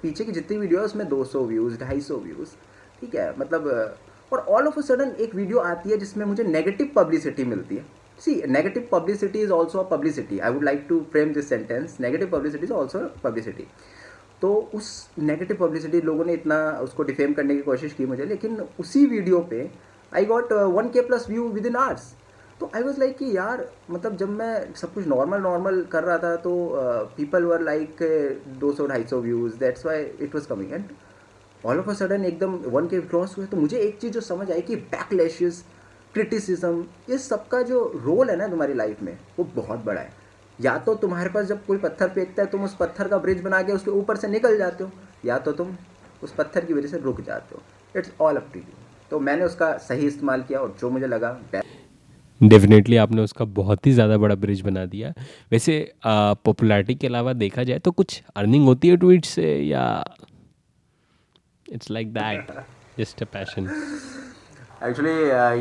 पीछे 0.01 0.25
की 0.25 0.31
जितनी 0.31 0.57
वीडियो 0.57 0.79
है 0.79 0.85
उसमें 0.85 1.05
200 1.09 1.45
व्यूज़ 1.47 1.77
250 1.83 2.11
व्यूज़ 2.23 2.55
ठीक 3.01 3.15
है? 3.15 3.27
मतलब 3.39 3.67
और 4.31 4.39
ऑल 4.39 4.67
ऑफ़ 4.67 4.79
अ 4.79 4.81
सडन 4.81 5.15
एक 5.19 5.35
वीडियो 5.35 5.59
आती 5.59 5.89
है 5.89 5.97
जिसमें 5.97 6.25
मुझे 6.25 6.43
नेगेटिव 6.43 6.91
पब्लिसिटी 6.95 7.43
मिलती 7.45 7.75
है। 7.75 7.85
See 8.19 8.41
negative 8.47 8.87
publicity 8.91 9.41
is 9.41 9.51
also 9.51 9.79
a 9.79 9.89
publicity 9.95 10.39
I 10.39 10.51
would 10.51 10.63
like 10.63 10.85
to 10.89 10.99
frame 11.11 11.33
this 11.33 11.49
sentence 11.49 11.97
negative 12.01 12.29
publicity 12.31 12.65
is 12.65 12.73
also 12.73 13.07
publicity 13.23 13.67
तो 14.41 14.55
उस 14.73 14.93
नेगेटिव 15.19 15.57
पब्लिसिटी 15.57 16.01
लोगों 16.01 16.25
ने 16.25 16.33
इतना 16.33 16.57
उसको 16.83 17.03
डिफेम 17.03 17.33
करने 17.33 17.55
की 17.55 17.61
कोशिश 17.61 17.93
की 17.93 18.05
मुझे 18.05 18.25
लेकिन 18.25 18.61
उसी 18.79 19.05
वीडियो 19.05 19.39
पे 19.49 19.69
I 20.15 20.25
got 20.25 20.51
one 20.53 20.89
K 20.89 21.01
plus 21.01 21.29
view 21.29 21.47
within 21.65 21.75
hours 21.75 22.13
तो 22.59 22.69
आई 22.75 22.83
वॉज़ 22.83 22.99
लाइक 22.99 23.17
कि 23.17 23.35
यार 23.37 23.65
मतलब 23.91 24.15
जब 24.17 24.29
मैं 24.31 24.73
सब 24.75 24.93
कुछ 24.93 25.07
नॉर्मल 25.07 25.41
नॉर्मल 25.41 25.81
कर 25.91 26.03
रहा 26.03 26.17
था 26.17 26.35
तो 26.43 26.51
पीपल 27.17 27.43
वर 27.43 27.61
लाइक 27.61 27.97
दो 28.59 28.71
सौ, 28.73 28.87
ढाई 28.87 29.03
सौ 29.03 29.19
views 29.21 29.57
that's 29.59 29.85
why 29.85 30.03
it 30.21 30.35
was 30.35 30.47
coming 30.49 30.73
and 30.73 30.85
all 31.63 31.79
of 31.79 31.89
a 31.89 31.93
sudden 31.93 32.25
एकदम 32.25 32.53
वन 32.67 32.87
के 32.87 32.99
क्रॉस 33.01 33.37
हुए 33.37 33.45
तो 33.45 33.57
मुझे 33.57 33.79
एक 33.79 33.97
चीज़ 34.01 34.11
जो 34.13 34.21
समझ 34.21 34.51
आई 34.51 34.61
कि 34.61 34.75
बैकलैशेस 34.75 35.63
क्रिटिसिज्म 36.13 36.85
ये 37.09 37.17
सबका 37.17 37.61
जो 37.61 37.79
रोल 37.95 38.29
है 38.29 38.35
ना 38.37 38.47
तुम्हारी 38.47 38.73
लाइफ 38.73 39.01
में, 39.01 39.17
वो 39.39 39.45
बहुत 39.55 39.79
बड़ा 39.85 40.01
है. 40.01 40.13
या 40.59 40.77
तो 40.77 40.93
तुम्हारे 40.95 41.29
पास 41.29 41.45
जब 41.45 41.65
कोई 41.65 41.77
पत्थर 41.77 42.09
फेंकता 42.09 42.43
है, 42.43 42.49
तुम 42.49 42.63
उस 42.63 42.75
पत्थर 42.75 43.07
का 43.07 43.17
ब्रिज 43.17 43.41
बना 43.41 43.61
के 43.61 43.71
उसके 43.73 43.91
ऊपर 43.91 44.17
से 44.17 44.27
निकल 44.27 44.57
जाते 44.57 44.83
हो, 44.83 44.91
या 45.25 45.37
तो 45.37 45.51
तुम 45.51 45.75
उस 46.23 46.33
पत्थर 46.33 46.65
की 46.65 46.73
वजह 46.73 46.87
से 46.87 46.97
रुक 46.99 47.21
जाते 47.21 47.55
हो. 47.55 47.61
It's 47.95 48.11
all 48.21 48.35
up 48.35 48.49
to 48.53 48.59
you 48.59 48.84
तो 49.11 49.19
मैंने 49.19 49.45
उसका 49.45 49.71
सही 49.77 50.07
इस्तेमाल 50.07 50.41
किया 50.41 50.59
और 50.59 50.75
जो 50.81 50.89
मुझे 50.89 51.07
लगा 51.07 51.37
डेफिनेटली 52.41 52.95
आपने 52.97 53.21
उसका 53.21 53.45
बहुत 53.57 53.85
ही 53.87 53.91
ज़्यादा 53.91 54.17
बड़ा 54.17 54.35
ब्रिज 54.35 54.61
बना 54.61 54.85
दिया। 54.85 55.13
वैसे 55.51 55.75
पॉपुलैरिटी 56.05 56.95
के 56.95 57.07
अलावा 57.07 57.33
देखा 57.33 57.63
जाए 57.63 57.79
तो 57.79 57.91
कुछ 57.91 58.21
अर्निंग 58.35 58.65
होती 58.65 58.87
है 58.87 58.97
ट्वीट 58.97 59.25
से 59.25 59.55
या 59.57 59.83
it's 61.65 61.91
like 61.91 62.13
that 62.13 62.51
just 62.99 63.23
a 63.23 63.25
passion 63.25 63.69
actually 64.83 65.13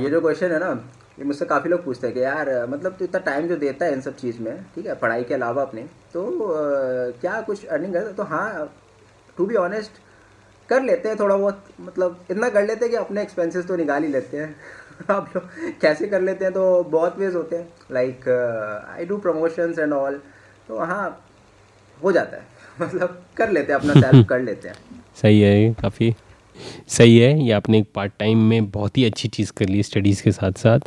ये 0.02 0.10
जो 0.10 0.20
क्वेश्चन 0.20 0.52
है 0.52 0.58
ना 0.58 0.70
ये 1.18 1.24
मुझसे 1.24 1.44
काफ़ी 1.44 1.70
लोग 1.70 1.84
पूछते 1.84 2.06
हैं 2.06 2.14
कि 2.14 2.22
यार 2.22 2.48
मतलब 2.70 2.96
तो 2.98 3.04
इतना 3.04 3.20
टाइम 3.20 3.48
जो 3.48 3.56
देता 3.56 3.86
है 3.86 3.92
इन 3.92 4.00
सब 4.00 4.16
चीज़ 4.16 4.40
में 4.42 4.62
ठीक 4.74 4.86
है 4.86 4.94
पढ़ाई 4.94 5.24
के 5.24 5.34
अलावा 5.34 5.62
अपने 5.62 5.82
तो 6.12 6.24
uh, 6.24 7.20
क्या 7.20 7.40
कुछ 7.40 7.64
अर्निंग 7.66 7.96
है? 7.96 8.12
तो 8.12 8.22
हाँ 8.22 8.72
टू 9.36 9.46
बी 9.46 9.54
ऑनेस्ट 9.54 9.90
कर 10.68 10.82
लेते 10.82 11.08
हैं 11.08 11.18
थोड़ा 11.20 11.36
बहुत 11.36 11.64
मतलब 11.80 12.24
इतना 12.30 12.48
कर 12.48 12.66
लेते 12.66 12.84
हैं 12.84 12.90
कि 12.90 12.96
अपने 12.96 13.22
एक्सपेंसेस 13.22 13.66
तो 13.66 13.76
निकाल 13.76 14.02
ही 14.04 14.08
लेते 14.12 14.36
हैं। 14.36 14.54
आप 15.10 15.32
लोग 15.36 15.48
कैसे 15.80 16.06
कर 16.06 16.20
लेते 16.22 16.44
हैं 16.44 16.52
तो 16.54 16.82
बहुत 16.90 17.18
वेज 17.18 17.34
होते 17.34 17.56
हैं। 17.56 17.68
Like 17.92 18.28
I 18.96 19.04
do 19.04 19.16
promotions 19.18 19.78
and 19.78 19.92
all 19.92 20.20
तो 20.68 20.78
हाँ 20.84 21.08
हो 22.00 22.12
जाता 22.12 22.36
है। 22.36 22.52
मतलब 22.80 23.22
कर 23.36 23.50
लेते 23.52 23.72
हैं 23.72 23.80
अपना 23.80 24.00
सेल्फ 24.00 24.26
कर 24.28 24.40
लेते 24.40 24.68
हैं। 24.68 24.76
सही 25.22 25.40
है 25.40 25.72
काफ़ी 25.82 26.14
सही 26.88 27.18
है। 27.18 27.42
ये 27.42 27.52
आपने 27.52 27.78
एक 27.78 27.88
पार्ट 27.94 28.12
टाइम 28.18 28.42
में 28.48 28.70
बहुत 28.70 28.98
ही 28.98 29.04
अच्छी 29.04 29.28
चीज़ 29.28 29.52
कर 29.56 29.68
ली 29.68 29.82
स्टडीज़ 29.82 30.22
के 30.22 30.32
साथ 30.32 30.58
साथ। 30.58 30.80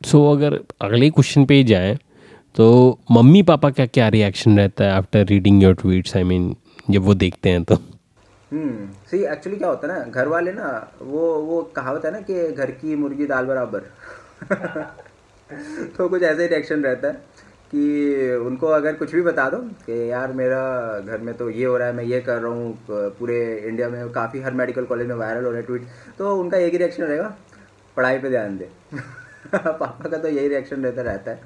सो 0.00 0.30
अगर 0.32 0.58
अगले 0.82 1.10
क्वेश्चन 1.10 1.44
पे 1.46 1.62
जाएँ 1.64 1.96
तो 2.56 2.66
मम्मी 3.10 3.42
पापा 3.42 3.70
का 3.70 3.86
क्या 3.86 4.08
रिएक्शन 4.08 4.58
रहता 4.58 4.84
है 4.84 4.90
after 4.92 5.24
reading 5.26 5.62
your 5.62 5.74
tweets 5.74 6.16
I 6.16 6.22
mean 6.24 6.54
जब 6.90 7.02
वो 7.02 7.14
देखते 7.14 7.50
हैं 7.50 7.62
तो। 7.64 7.78
सी 9.10 9.22
एक्चुअली 9.24 9.58
क्या 9.58 9.68
होता 9.68 9.86
है 9.86 9.98
ना 9.98 10.04
घर 10.04 10.28
वाले 10.28 10.52
ना, 10.52 10.66
वो 11.02 11.34
वो 11.42 11.62
कहावत 11.76 12.04
है 12.04 12.10
ना 12.12 12.20
कि 12.20 12.48
घर 12.52 12.70
की 12.72 12.96
मुर्गी 12.96 13.26
दाल 13.26 13.46
बराबर। 13.46 13.80
तो 15.96 16.08
कुछ 16.08 16.22
ऐसे 16.22 16.42
ही 16.42 16.48
रिएक्शन 16.48 16.82
रहता 16.84 17.08
है 17.08 17.14
कि 17.70 18.34
उनको 18.46 18.66
अगर 18.66 18.94
कुछ 18.94 19.14
भी 19.14 19.22
बता 19.22 19.48
दो 19.50 19.56
कि 19.86 20.10
यार 20.10 20.32
मेरा 20.32 20.60
घर 21.00 21.18
में 21.18 21.34
तो 21.36 21.48
ये 21.50 21.64
हो 21.64 21.76
रहा 21.76 21.88
है, 21.88 21.94
मैं 21.94 22.04
ये 22.04 22.20
कर 22.20 22.38
रहा 22.38 22.52
हूँ 22.52 22.78
पूरे 22.90 23.38
इंडिया 23.58 23.88
में 23.88 24.08
काफ़ी 24.12 24.40
हर 24.40 24.52
मेडिकल 24.52 24.84
कॉलेज 24.84 25.08
में 25.08 25.14
वायरल 25.14 25.44
हो 25.44 25.50
रहा 25.50 25.60
है 25.60 25.66
ट्वीट 25.66 25.86
तो 26.18 26.34
उनका 26.36 26.58
एक 26.58 26.72
ही 26.72 26.78
रिएक्शन 26.78 27.02
रहेगा, 27.02 27.34
पढ़ाई 27.96 28.18
पे 28.18 28.30
ध्यान 28.30 28.56
दे। 28.58 28.68
पापा 29.54 30.08
का 30.08 30.16
तो 30.18 30.28
यही 30.28 30.48
रिएक्शन 30.48 30.84
रहता 30.84 31.02
रहता 31.02 31.30
है। 31.30 31.40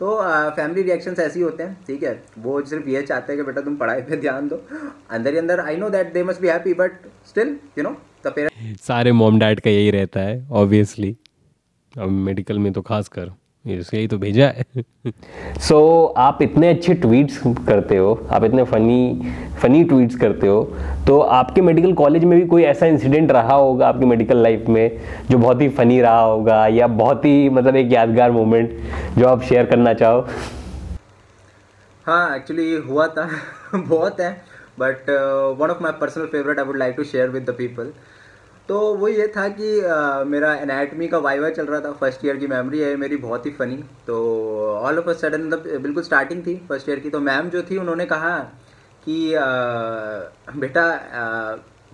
तो 0.00 0.16
फैमिली 0.56 0.82
रिएक्शंस 0.82 1.18
ऐसे 1.18 1.38
ही 1.38 1.44
होते 1.44 1.62
हैं, 1.62 1.76
ठीक 1.86 2.02
है? 2.02 2.22
वो 2.38 2.60
सिर्फ़ 2.62 2.88
ये 2.88 3.02
चाहते 3.02 3.32
हैं 3.32 3.40
कि 3.40 3.46
बेटा 3.46 3.60
तुम 3.60 3.76
पढ़ाई 3.76 4.00
पे 4.02 4.16
ध्यान 4.16 4.48
दो। 4.48 4.56
अंदर 5.10 5.32
ही 5.32 5.38
अंदर 5.38 5.60
I 5.60 5.76
know 5.76 5.90
that 5.90 6.12
they 6.12 6.22
must 6.24 6.40
be 6.40 6.48
happy 6.48 6.74
but 6.74 7.06
still 7.28 7.56
you 7.78 7.84
know 7.84 7.96
the 8.26 8.32
parents 8.36 8.86
सारे 8.86 9.12
मॉम 9.12 9.38
डैड 9.38 9.60
का 9.60 9.70
यही 9.70 9.90
रहता 9.90 10.20
है 10.20 10.46
ऑब्वियसली 10.62 11.16
अब 11.94 12.08
मेडिकल 12.28 12.58
में 12.58 12.72
तो 12.72 12.82
खास 12.82 13.08
कर 13.08 13.30
इसलिए 13.64 14.06
तो 14.08 14.16
भेजा 14.18 14.46
है। 14.46 14.64
सो 14.74 15.74
so, 15.74 16.18
आप 16.18 16.38
इतने 16.42 16.68
अच्छे 16.68 16.94
ट्वीट्स 16.94 17.40
करते 17.68 17.96
हो 17.96 18.12
आप 18.30 18.44
इतने 18.44 18.62
फनी 18.64 19.30
फनी 19.62 19.82
ट्वीट्स 19.84 20.16
करते 20.16 20.46
हो 20.46 20.62
तो 21.06 21.18
आपके 21.38 21.60
मेडिकल 21.60 21.92
कॉलेज 21.92 22.24
में 22.24 22.38
भी 22.40 22.46
कोई 22.46 22.62
ऐसा 22.62 22.86
इंसिडेंट 22.86 23.32
रहा 23.32 23.54
होगा 23.54 23.88
आपकी 23.88 24.06
मेडिकल 24.06 24.42
लाइफ 24.42 24.64
में 24.68 25.00
जो 25.30 25.38
बहुत 25.38 25.60
ही 25.60 25.68
फनी 25.78 26.00
रहा 26.00 26.20
होगा 26.20 26.66
या 26.66 26.86
बहुत 27.02 27.24
ही 27.24 27.48
मतलब 27.50 27.76
एक 27.76 27.92
यादगार 27.92 28.30
मोमेंट 28.30 28.78
जो 29.18 29.26
आप 29.28 29.42
शेयर 29.42 29.66
करना 29.66 29.94
चाहो? 29.94 30.26
हाँ 32.06 32.36
एक्चुअली 32.36 32.72
हुआ 32.88 33.06
था 33.08 33.28
बहुत 33.74 34.20
है 34.20 34.32
but 34.80 35.10
one 35.60 35.70
of 35.70 35.82
my 35.82 35.92
personal 36.00 36.26
favourite 36.26 36.58
I 36.58 36.64
would 36.64 36.76
like 36.76 36.94
to 36.96 37.04
share 37.04 37.28
with 37.30 37.50
the 37.50 37.54
people 37.58 37.92
तो 38.68 38.76
वो 38.96 39.08
ये 39.08 39.26
था 39.28 39.48
कि 39.48 39.80
आ, 39.80 40.24
मेरा 40.24 40.54
एनाटमी 40.56 41.08
का 41.08 41.18
वाइवा 41.18 41.50
चल 41.50 41.66
रहा 41.66 41.80
था। 41.80 41.92
फ़र्स्ट 41.92 42.24
ईयर 42.24 42.36
की 42.36 42.46
मेमोरी 42.46 42.78
है 42.80 42.94
मेरी 42.96 43.16
बहुत 43.16 43.46
ही 43.46 43.50
फ़नी 43.52 43.76
तो 44.06 44.16
ऑल 44.76 44.98
ऑफ़ 44.98 45.08
अ 45.10 45.12
सडन 45.12 45.42
मतलब 45.42 45.82
बिल्कुल 45.82 46.02
स्टार्टिंग 46.02 46.42
थी 46.46 46.56
फ़र्स्ट 46.68 46.88
ईयर 46.88 47.00
की। 47.00 47.10
तो 47.10 47.20
मैम 47.20 47.50
जो 47.50 47.62
थी 47.62 47.76
उन्होंने 47.78 48.06
कहा 48.06 48.38
कि 49.04 49.34
आ, 49.34 49.46
बेटा 50.56 50.86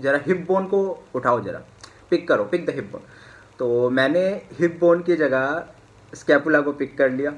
ज़रा 0.00 0.21
हिप 0.27 0.45
बोन 0.49 0.67
को 0.67 0.83
उठाओ 1.15 1.41
ज़रा। 1.45 1.62
पिक 2.11 2.29
करो 2.29 2.45
पिक 2.45 2.67
द 2.67 2.71
हिप 2.75 2.91
बोन 2.93 3.03
तो 3.59 3.91
मैंने 3.91 4.21
हिप 4.59 4.79
बोन 4.81 5.03
की 5.03 5.17
जगह 5.17 5.65
स्कैपुला 6.12 6.61
को 6.61 6.73
पिक 6.73 6.97
कर 6.99 7.11
लिया। 7.11 7.33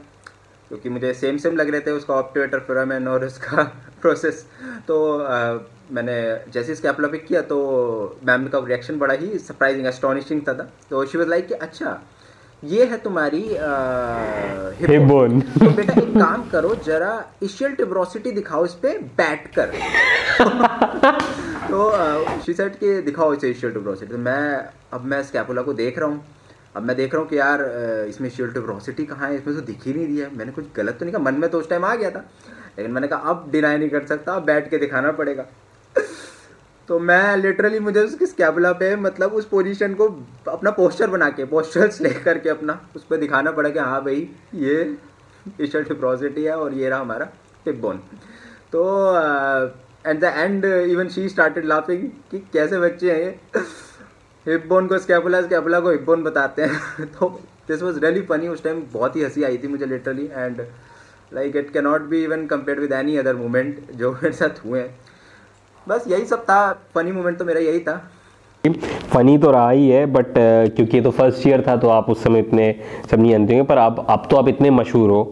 क्योंकि 0.72 0.88
मुझे 0.88 1.14
सेम 1.14 1.36
सेम 1.36 1.56
लग 1.56 1.70
रहे 1.70 1.80
थे 1.80 1.90
उसका 1.90 2.14
ऑप्टिवेटर 2.14 2.58
फिरामेन 2.58 3.08
और 3.08 3.24
उसका 3.24 3.62
प्रोसेस 4.02 4.46
तो 4.88 5.18
आ, 5.18 5.58
मैंने 5.92 6.40
जैसे 6.52 6.74
स्कैपुला 6.74 7.08
पिक 7.08 7.26
किया 7.26 7.42
तो 7.42 8.18
मैम 8.24 8.48
का 8.48 8.62
रिएक्शन 8.66 8.98
बड़ा 8.98 9.14
ही 9.14 9.38
सरप्राइजिंग 9.38 9.86
एस्टोनिशिंग 9.86 10.42
था, 10.48 10.54
था. 10.54 10.72
तो 10.90 11.06
शी 11.06 11.18
वाज 11.18 11.28
लाइक 11.28 11.46
कि 11.46 11.54
अच्छा 11.54 12.00
ये 12.64 12.84
है 12.84 12.98
तुम्हारी 12.98 13.48
हिपोन 14.86 15.40
तो 15.40 15.70
बेटा 15.70 15.92
एक 15.92 16.18
काम 16.18 16.50
करो 16.50 16.74
जरा 16.74 17.24
इशियल 17.42 17.72
टिब्रोसिटी 17.72 18.30
दिखाओ 18.30 18.64
इस 18.64 18.72
पे 18.72 18.98
बैठ 18.98 19.58
कर. 19.58 19.66
तो 21.70 21.92
शी 22.42 22.52
सेट 22.52 22.74
के 22.74 23.02
दिखाओ 23.02 23.34
इसे 23.34 23.50
इशियल 23.50 23.72
टिब्रोसिटी 23.72 24.12
तो 24.12 24.18
मैं 24.18 24.64
अब 24.92 25.04
मैं 25.04 25.22
स्कैपुला 25.22 25.62
को 25.62 25.72
देख 25.72 25.98
रहा 25.98 26.08
हूँ. 26.08 26.24
अब 26.76 26.82
मैं 26.82 26.96
देख 26.96 27.14
रहा 27.14 27.20
हूँ 27.22 27.28
कि 27.30 27.38
यार 27.38 27.62
इसमें 28.08 28.30
टिब्रोसिटी 28.30 29.04
कहाँ 29.06 29.28
है? 29.28 29.36
इसमें 29.36 29.56
तो 29.56 29.62
दिख 29.62 29.86
ही 29.86 29.92
नहीं 29.94 30.06
रही 30.06 30.18
है। 30.18 30.36
मैंने 30.36 30.52
कुछ 30.52 30.64
गलत 30.76 30.96
तो 30.98 31.04
नहीं 31.04 31.14
कहा। 31.14 31.22
मन 31.22 31.34
में 31.34 31.50
तो 31.50 31.58
उस 31.58 31.68
टाइम 31.70 31.84
आ 31.84 31.94
गया 31.94 32.10
था। 32.10 32.24
लेकिन 32.78 32.92
मैंने 32.92 33.08
कहा, 33.08 33.18
अब 33.18 33.50
डिनाई 33.50 33.78
नहीं 33.78 33.88
कर 33.90 34.06
सकता। 34.06 34.32
अब 34.32 34.44
बैठ 34.44 34.70
के 34.70 34.78
दिखाना 34.78 35.12
पड़ेगा। 35.12 35.46
तो 36.88 36.98
मैं 36.98 37.36
लिटरली 37.36 37.78
मुझे 37.80 38.00
उसकी 38.00 38.26
स्कैबुला 38.26 38.72
पे 38.72 38.94
मतलब 38.96 39.32
उस 39.32 39.48
पोजीशन 39.48 39.94
को 39.94 40.08
अपना 40.48 40.70
पोस्टर 40.70 41.10
बना 41.10 41.28
के 41.30 41.44
पोस्टर्स 41.44 42.00
ले 42.00 42.10
करके 42.10 42.48
अपना 42.48 42.80
उस 42.96 43.04
पर 43.04 43.16
दिखाना 43.16 43.50
पड़ा 43.50 43.70
कि 43.70 43.78
हाँ 43.78 44.02
भाई, 44.04 44.28
ये 44.54 44.96
इशल 45.60 45.84
टिप्रोसिटी 45.84 46.44
है 46.44 46.56
और 46.56 46.74
ये 46.74 46.88
रहा 46.88 47.00
हमारा 47.00 47.28
टिप 47.64 47.76
बोन 47.76 47.96
तो 48.72 48.82
at 50.10 50.20
the 50.20 50.32
end 50.36 50.64
even 50.64 51.08
she 51.08 51.28
started 51.28 51.64
laughing 51.64 52.08
कि 52.30 52.38
कैसे 52.52 52.78
बच्चे 52.78 53.12
हैं 53.12 53.20
ये? 53.20 53.38
हिप 54.48 54.64
बोन 54.68 54.86
को 54.86 54.98
स्कैबुला 54.98 55.40
स्कैबुला 55.42 55.78
को 55.80 55.90
हिप 55.90 56.02
बोन 56.06 56.22
बताते 56.22 56.62
हैं। 56.62 57.06
तो 57.18 57.28
दिस 57.68 57.82
वॉज़ 57.82 57.98
रियली 58.00 58.20
फनी 58.20 58.48
उस 58.48 58.62
टाइम 58.64 58.82
बहुत 58.92 59.16
ही 59.16 59.22
हँसी 59.22 59.42
आई 59.44 59.58
थी 59.58 59.68
मुझे 59.68 59.86
literally 59.86 60.24
and 60.34 60.60
like 61.32 61.56
it 61.56 61.70
can 61.72 61.84
not 61.84 62.08
be 62.08 62.22
even 62.24 62.46
compare 62.46 62.80
with 62.80 62.92
any 62.92 63.16
other 63.16 63.36
moment 63.36 63.92
जो 63.96 64.10
मेरे 64.12 64.32
साथ 64.32 64.64
हुए 64.64 64.80
हैं। 64.80 64.90
बस 65.86 66.04
यही 66.08 66.24
सब 66.26 66.42
था 66.42 66.72
फनी 66.94 67.12
मोमेंट 67.12 67.38
तो 67.38 67.44
मेरा 67.44 67.60
यही 67.60 67.80
था। 67.80 67.96
फनी 69.12 69.38
तो 69.38 69.50
रहा 69.50 69.70
ही 69.70 69.88
है 69.88 70.04
बट 70.06 70.28
uh, 70.28 70.74
क्योंकि 70.74 70.96
ये 70.96 71.02
तो 71.02 71.10
फ़र्स्ट 71.10 71.46
ईयर 71.46 71.64
था 71.66 71.76
तो 71.76 71.88
आप 71.88 72.10
उस 72.10 72.22
समय 72.22 72.38
इतने 72.38 72.74
सब 73.10 73.20
नहीं 73.20 73.30
जानते 73.30 73.52
होंगे 73.52 73.66
पर 73.68 73.78
अब 73.78 74.04
अब 74.08 74.26
तो 74.30 74.36
आप 74.36 74.48
इतने 74.48 74.70
मशहूर 74.70 75.10
हो। 75.10 75.24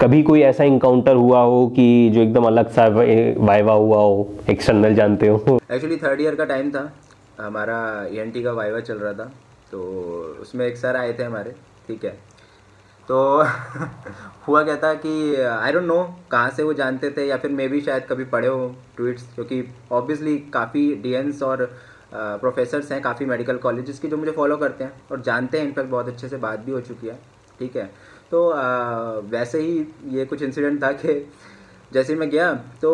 कभी 0.00 0.22
कोई 0.22 0.40
ऐसा 0.42 0.64
इंकाउंटर 0.64 1.16
हुआ 1.16 1.40
हो 1.40 1.66
कि 1.76 2.10
जो 2.10 2.20
एकदम 2.20 2.44
अलग 2.44 2.70
सा 2.72 2.86
वाइवा 3.46 3.72
हुआ 3.72 3.98
हो 3.98 4.28
एक्सटर्नल 4.50 4.94
जानते 4.94 5.28
हो? 5.28 5.58
एक्चुअली 5.72 5.96
थर्ड 5.96 6.20
ईयर 6.20 6.34
का 6.34 6.44
टाइम 6.44 6.70
था। 6.70 6.92
हमारा 7.40 8.06
ई 8.06 8.30
e 8.30 8.42
का 8.44 8.52
वाइवा 8.52 8.80
चल 8.80 8.98
रहा 8.98 9.12
था 9.12 9.32
तो 9.70 9.80
उसमें 10.40 10.66
एक 10.66 10.76
सर 10.76 10.96
आए 10.96 11.12
थे 11.12 11.22
हमारे 11.22 11.54
ठीक 11.86 12.04
है। 12.04 12.10
तो 13.08 13.18
हुआ 14.48 14.62
क्या 14.62 14.76
था 14.76 14.92
कि 14.94 15.12
आई 15.36 15.72
डोंट 15.72 15.84
नो 15.84 16.02
कहाँ 16.30 16.50
से 16.50 16.62
वो 16.62 16.72
जानते 16.72 17.10
थे 17.10 17.26
या 17.26 17.36
फिर 17.36 17.50
मे 17.50 17.68
भी 17.68 17.80
शायद 17.80 18.02
कभी 18.02 18.24
पढ़े 18.24 18.48
हो 18.48 18.74
ट्वीट्स 18.96 19.22
क्योंकि 19.34 19.64
ऑब्वियसली 19.92 20.38
काफ़ी 20.52 20.94
डी 20.94 21.14
और 21.42 21.64
प्रोफेसर्स 22.14 22.92
हैं 22.92 23.00
काफ़ी 23.02 23.26
मेडिकल 23.26 23.56
कॉलेजेस 23.58 23.98
की 23.98 24.08
जो 24.08 24.16
मुझे 24.16 24.32
फॉलो 24.32 24.56
करते 24.56 24.84
हैं 24.84 24.92
और 25.12 25.20
जानते 25.22 25.58
हैं 25.58 25.66
इनफैक्ट 25.66 25.90
बहुत 25.90 26.08
अच्छे 26.08 26.28
से 26.28 26.36
बात 26.36 26.60
भी 26.60 26.72
हो 26.72 26.80
चुकी 26.80 27.06
है 27.06 27.18
ठीक 27.58 27.76
है। 27.76 27.90
तो 28.30 28.48
आ, 28.50 28.62
वैसे 29.30 29.60
ही 29.60 29.86
ये 30.08 30.24
कुछ 30.24 30.42
इंसिडेंट 30.42 30.82
था 30.82 30.92
कि 30.92 31.14
जैसे 31.92 32.14
मैं 32.14 32.30
गया 32.30 32.52
तो 32.82 32.92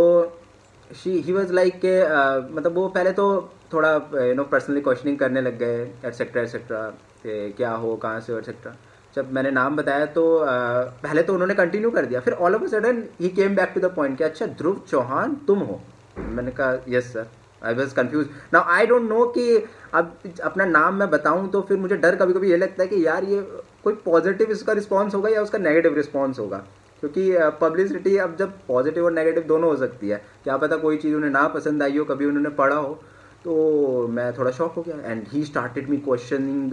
शी 0.95 1.11
ही 1.21 1.33
वॉज़ 1.33 1.53
लाइक 1.53 1.81
के 1.81 2.01
आ, 2.03 2.39
मतलब 2.39 2.75
वो 2.75 2.89
पहले 2.89 3.13
तो 3.13 3.29
थोड़ा 3.73 3.91
यू 4.23 4.35
नो 4.35 4.45
पर्सनली 4.53 4.81
क्वेश्चनिंग 4.81 5.19
करने 5.19 5.41
लग 5.41 5.59
गए 5.59 5.81
एटसेट्रा 6.05 6.43
एटसेट्रा 6.43 6.83
क्या 7.27 7.71
हो 7.73 7.95
कहाँ 7.97 8.21
से 8.21 8.33
हो 8.33 8.39
एटसेट्रा 8.39 8.75
जब 9.17 9.33
मैंने 9.33 9.51
नाम 9.51 9.77
बताया 9.77 10.07
तो 10.07 10.23
आ, 10.39 10.83
पहले 11.03 11.23
तो 11.23 11.33
उन्होंने 11.33 11.55
कंटिन्यू 11.55 11.91
कर 11.91 12.07
दिया. 12.07 12.21
फिर 12.21 12.33
all 12.35 12.55
of 12.55 12.63
a 12.63 12.67
sudden 12.69 13.03
he 13.21 13.29
came 13.39 13.55
back 13.57 13.73
to 13.75 13.81
the 13.81 13.93
point 13.95 14.17
कि 14.19 14.25
अच्छा 14.25 14.47
ध्रुव 14.47 14.81
चौहान 14.89 15.35
तुम 15.47 15.59
हो. 15.59 15.81
मैंने 16.19 16.51
कहा 16.51 16.79
yes 16.89 17.13
sir 17.13 17.27
I 17.63 17.75
was 17.75 17.95
confuse 17.95 18.29
now 18.53 18.63
I 18.75 18.87
don't 18.87 19.09
know 19.11 19.25
कि 19.37 19.57
अब 19.95 20.17
अपना 20.45 20.65
नाम 20.65 20.95
मैं 20.95 21.11
बताऊँ 21.11 21.49
तो 21.51 21.61
फिर 21.69 21.79
मुझे 21.79 21.97
डर 21.97 22.17
कभी 22.17 22.33
कभी 22.33 22.51
ये 22.51 22.57
लगता 22.57 22.83
है 22.83 22.89
कि 22.89 23.07
यार 23.07 23.25
ये 23.25 23.41
कोई 23.85 23.95
पॉजिटिव 24.05 24.51
इसका 24.51 24.73
रिस्पॉन्स 24.73 25.15
होगा 25.15 25.29
या 25.29 25.43
उसका 25.43 25.59
नेगेटिव 25.59 25.95
रिस्पॉन्स 25.97 26.39
होगा? 26.39 26.63
क्योंकि 27.03 27.31
पब्लिसिटी 27.61 28.17
अब 28.19 28.37
जब 28.37 28.53
पॉजिटिव 28.69 29.05
और 29.05 29.13
नेगेटिव 29.13 29.43
दोनों 29.49 29.71
हो 29.71 29.77
सकती 29.77 30.09
है. 30.09 30.23
क्या 30.45 30.57
पता 30.57 30.77
कोई 30.77 30.97
चीज़ 30.97 31.15
उन्हें 31.15 31.31
ना 31.31 31.47
पसंद 31.49 31.83
आई 31.83 31.97
हो 31.99 32.05
कभी 32.05 32.27
उन्होंने 32.27 32.51
पढ़ा 32.57 32.77
हो. 32.77 32.99
तो 33.45 34.07
मैं 34.09 34.33
थोड़ा 34.39 34.51
शॉक 34.51 34.75
हो 34.75 34.83
गया। 34.83 35.11
And 35.11 35.25
he 35.29 35.45
started 35.45 35.89
me 35.91 35.97
questioning 35.97 36.73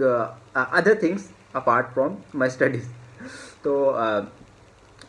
other 0.56 0.98
things 1.02 1.28
apart 1.56 1.86
from 1.94 2.16
my 2.36 2.50
studies 2.50 2.88
तो 3.64 3.74
uh, 3.92 4.24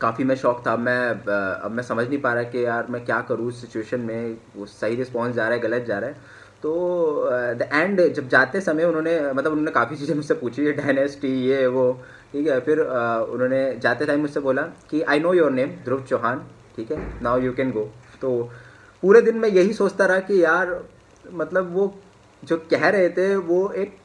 काफ़ी 0.00 0.24
मैं 0.24 0.34
शौक 0.36 0.62
था। 0.66 0.76
मैं 0.76 1.12
uh, 1.14 1.64
अब 1.64 1.70
मैं 1.70 1.82
समझ 1.82 2.06
नहीं 2.08 2.20
पा 2.20 2.32
रहा 2.32 2.42
कि 2.42 2.64
यार 2.64 2.86
मैं 2.90 3.04
क्या 3.04 3.20
करूँ 3.28 3.46
उस 3.48 3.60
सिचुएशन 3.60 4.00
में। 4.00 4.36
वो 4.56 4.66
सही 4.66 4.96
रिस्पॉन्स 4.96 5.34
जा 5.36 5.44
रहा 5.44 5.54
है 5.54 5.60
गलत 5.60 5.84
जा 5.84 5.98
रहा 5.98 6.10
है। 6.10 6.16
तो 6.62 6.74
द 7.30 7.62
uh, 7.62 7.74
एंड 7.74 8.00
जब 8.14 8.28
जाते 8.28 8.60
समय 8.60 8.84
उन्होंने 8.84 9.20
मतलब 9.32 9.52
उन्होंने 9.52 9.70
काफ़ी 9.70 9.96
चीज़ें 9.96 10.14
मुझसे 10.16 10.34
पूछी। 10.34 10.64
है 10.66 10.72
डायनेस्टी 10.72 11.32
ये 11.48 11.66
वो 11.66 11.92
ठीक 12.32 12.46
है। 12.46 12.60
फिर 12.60 12.78
uh, 12.78 13.32
उन्होंने 13.34 13.60
जाते 13.78 14.06
टाइम 14.06 14.20
मुझसे 14.20 14.40
बोला 14.40 14.62
कि 14.90 15.02
I 15.02 15.20
know 15.20 15.32
your 15.34 15.50
name 15.50 15.68
Dhruv 15.84 16.02
Chauhan 16.08 16.44
ठीक 16.76 16.92
है? 16.92 16.98
नाउ 17.22 17.40
यू 17.40 17.52
कैन 17.52 17.70
गो 17.72 17.90
तो 18.20 18.38
पूरे 19.02 19.20
दिन 19.22 19.36
मैं 19.38 19.48
यही 19.48 19.72
सोचता 19.72 20.06
रहा 20.06 20.20
कि 20.20 20.42
यार 20.44 20.80
मतलब 21.32 21.72
वो 21.74 21.94
जो 22.42 22.56
कह 22.70 22.88
रहे 22.88 23.08
थे 23.10 23.34
वो 23.36 23.70
एक 23.72 23.96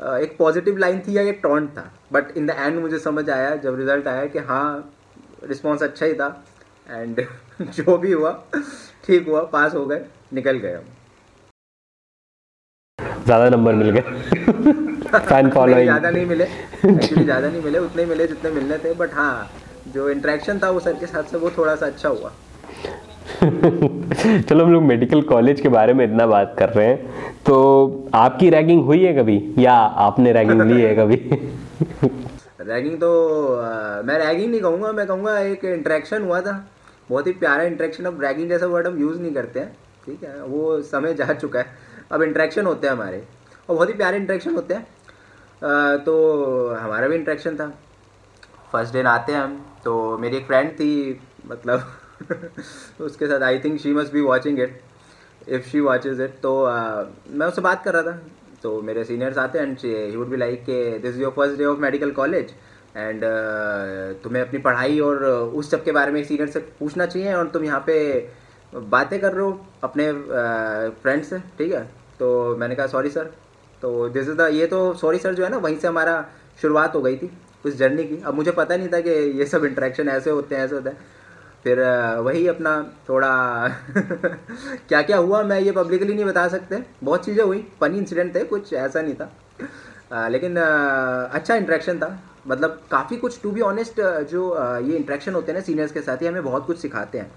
एक 0.00 0.36
पॉजिटिव 0.38 0.76
लाइन 0.78 1.00
थी 1.00 1.16
या 1.16 1.22
एक 1.22 1.40
टॉन्ट 1.42 1.70
था। 1.70 1.90
बट 2.12 2.36
इन 2.36 2.46
द 2.46 2.50
एंड 2.50 2.78
मुझे 2.80 2.98
समझ 2.98 3.28
आया 3.30 3.54
जब 3.56 3.78
रिज़ल्ट 3.78 4.06
आया 4.08 4.26
कि 4.26 4.38
हाँ 4.48 4.92
रिस्पॉन्स 5.44 5.82
अच्छा 5.82 6.06
ही 6.06 6.14
था। 6.14 6.28
एंड 6.86 7.20
जो 7.62 7.96
भी 7.98 8.12
हुआ 8.12 8.32
ठीक 9.04 9.28
हुआ 9.28 9.42
पास 9.52 9.74
हो 9.74 9.84
गए 9.86 10.04
निकल 10.32 10.58
गए 10.58 10.74
हम। 10.74 10.84
ज़्यादा 13.24 13.48
नंबर 13.48 13.74
मिल 13.74 13.90
गए। 13.90 14.00
फ़ैन 15.18 15.50
फॉलोइंग 15.50 15.82
ज़्यादा 15.82 16.10
नहीं 16.10 16.26
मिले। 16.26 16.44
एक्चुअली 16.44 17.24
ज़्यादा 17.24 17.48
नहीं 17.48 17.62
मिले 17.62 17.78
उतने 17.78 18.04
मिले 18.06 18.26
जितने 18.26 18.50
मिलने 18.50 18.78
थे। 18.78 18.94
बट 18.94 19.14
हाँ 19.14 19.50
जो 19.94 20.08
इंट्रैक्शन 20.10 20.58
था 20.62 20.70
वो 20.70 20.80
सर 20.80 20.98
के 21.00 21.06
साथ 21.06 21.30
से 21.30 21.36
वो 21.36 21.50
थोड़ा 21.50 21.74
सा 21.76 21.86
अच्छा 21.86 22.08
हुआ। 22.08 22.32
चलो 23.40 24.64
हम 24.64 24.72
लोग 24.72 24.82
मेडिकल 24.82 25.20
कॉलेज 25.22 25.60
के 25.60 25.68
बारे 25.68 25.92
में 25.94 26.04
इतना 26.04 26.26
बात 26.26 26.54
कर 26.58 26.68
रहे 26.68 26.86
हैं। 26.86 27.34
तो 27.46 27.54
आपकी 28.14 28.50
रैगिंग 28.50 28.84
हुई 28.84 29.04
है 29.04 29.12
कभी? 29.14 29.54
या 29.58 29.72
आपने 30.06 30.32
रैगिंग 30.32 30.62
ली 30.62 30.80
है 30.82 30.94
कभी? 30.96 31.16
रैगिंग 32.60 32.96
तो 33.00 33.10
आ, 33.56 34.02
मैं 34.02 34.18
रैगिंग 34.18 34.50
नहीं 34.50 34.60
कहूँगा 34.60 34.92
मैं 34.92 35.06
कहूँगा 35.06 35.38
एक 35.38 35.64
इंट्रैक्शन 35.64 36.22
हुआ 36.22 36.40
था। 36.40 36.54
बहुत 37.10 37.26
ही 37.26 37.32
प्यारा 37.32 37.62
इंट्रैक्शन 37.62 38.04
अब 38.04 38.20
रैगिंग 38.22 38.48
जैसा 38.48 38.66
वर्ड 38.66 38.86
हम 38.86 38.98
यूज़ 39.00 39.20
नहीं 39.20 39.32
करते 39.34 39.60
हैं। 39.60 39.76
ठीक 40.06 40.22
है 40.24 40.42
वो 40.42 40.80
समय 40.82 41.14
जा 41.14 41.32
चुका 41.32 41.58
है। 41.58 41.66
अब 42.12 42.22
इंट्रैक्शन 42.22 42.66
होते 42.66 42.86
हैं 42.86 42.94
हमारे। 42.94 43.22
और 43.68 43.74
बहुत 43.76 43.88
ही 43.88 43.94
प्यारे 43.94 44.16
इंट्रैक्शन 44.16 44.54
होते 44.54 44.74
हैं। 44.74 44.86
तो 46.04 46.14
हमारा 46.80 47.08
भी 47.08 47.16
इंट्रैक्शन 47.16 47.56
था। 47.56 47.72
फ़र्स्ट 48.72 48.94
डे 48.94 49.02
आते 49.02 49.32
हैं 49.32 49.40
हम 49.40 49.60
तो 49.84 50.18
मेरी 50.18 50.36
एक 50.36 50.46
फ्रेंड 50.46 50.70
थी 50.72 51.20
मतलब 51.50 51.82
उसके 53.00 53.26
साथ 53.26 53.42
I 53.42 53.58
think 53.58 53.80
she 53.80 53.92
must 53.94 54.12
be 54.12 54.20
watching 54.20 54.60
it 54.60 54.80
if 55.48 55.68
she 55.68 55.80
watches 55.80 56.20
it 56.20 56.40
तो 56.42 56.52
uh, 56.66 57.06
मैं 57.30 57.46
उससे 57.46 57.62
बात 57.62 57.84
कर 57.84 57.94
रहा 57.94 58.02
था। 58.02 58.20
तो 58.62 58.80
मेरे 58.82 59.04
सीनियर्स 59.04 59.38
आते 59.38 59.58
हैं 59.58 59.66
and 59.66 59.78
he 59.84 60.16
would 60.16 60.28
be 60.28 60.36
like 60.36 60.62
के 60.62 60.98
this 60.98 61.14
is 61.14 61.20
your 61.22 61.32
first 61.36 61.58
day 61.58 61.64
of 61.64 61.78
medical 61.80 62.10
college 62.12 62.50
and 62.96 63.24
तुम्हें 64.22 64.42
अपनी 64.42 64.58
पढ़ाई 64.60 64.98
और 65.00 65.24
उस 65.24 65.70
सब 65.70 65.84
के 65.84 65.92
बारे 65.92 66.12
में 66.12 66.22
सीनियर 66.24 66.48
से 66.48 66.60
पूछना 66.78 67.06
चाहिए 67.06 67.34
और 67.34 67.48
तुम 67.48 67.64
यहाँ 67.64 67.82
पे 67.86 67.98
बातें 68.74 69.18
कर 69.20 69.32
रहे 69.32 69.44
हो 69.44 69.60
अपने 69.84 70.12
फ्रेंड 71.02 71.22
से 71.24 71.38
ठीक 71.58 71.72
है? 71.72 71.82
तो 72.18 72.56
मैंने 72.56 72.74
कहा 72.74 72.86
सॉरी 72.86 73.10
सर 73.10 73.30
तो 73.82 74.08
दिस 74.08 74.28
इज़ 74.28 74.36
द 74.36 74.48
ये 74.52 74.66
तो 74.66 74.92
सॉरी 74.94 75.18
सर 75.18 75.34
जो 75.34 75.44
है 75.44 75.50
ना 75.50 75.56
वहीं 75.58 75.78
से 75.78 75.88
हमारा 75.88 76.24
शुरुआत 76.62 76.94
हो 76.94 77.00
गई 77.02 77.16
थी 77.16 77.30
उस 77.66 77.76
जर्नी 77.76 78.04
की। 78.04 78.20
अब 78.26 78.34
मुझे 78.34 78.50
पता 78.52 78.76
नहीं 78.76 78.88
था 78.88 79.00
कि 79.00 79.10
ये 79.38 79.46
सब 79.46 79.64
इंट्रैक्शन 79.64 80.08
ऐसे 80.08 80.30
होते 80.30 80.54
हैं 80.54 80.64
ऐसे 80.64 80.74
होते 80.74 80.90
हैं। 80.90 80.96
फिर 81.64 81.80
वही 82.24 82.46
अपना 82.48 82.72
थोड़ा 83.08 83.28
क्या 84.88 85.00
क्या 85.02 85.16
हुआ 85.16 85.42
मैं 85.42 85.60
ये 85.60 85.72
पब्लिकली 85.72 86.14
नहीं 86.14 86.24
बता 86.24 86.46
सकते। 86.48 86.82
बहुत 87.04 87.24
चीज़ें 87.24 87.42
हुई 87.44 87.64
फनी 87.80 87.98
इंसिडेंट 87.98 88.34
थे 88.34 88.44
कुछ 88.44 88.72
ऐसा 88.72 89.02
नहीं 89.02 89.14
था। 89.14 89.30
आ, 90.12 90.28
लेकिन 90.28 90.58
आ, 90.58 90.64
अच्छा 91.24 91.54
इंट्रैक्शन 91.54 91.98
था। 91.98 92.18
मतलब 92.46 92.80
काफ़ी 92.90 93.16
कुछ 93.16 93.40
टू 93.42 93.50
बी 93.50 93.60
ऑनेस्ट 93.60 94.00
जो 94.30 94.50
आ, 94.50 94.78
ये 94.78 94.96
इंट्रैक्शन 94.96 95.34
होते 95.34 95.52
हैं 95.52 95.58
ना 95.58 95.64
सीनियर्स 95.64 95.92
के 95.92 96.00
साथ 96.00 96.22
ही 96.22 96.26
हमें 96.26 96.42
बहुत 96.44 96.66
कुछ 96.66 96.78
सिखाते 96.78 97.18
हैं। 97.18 97.30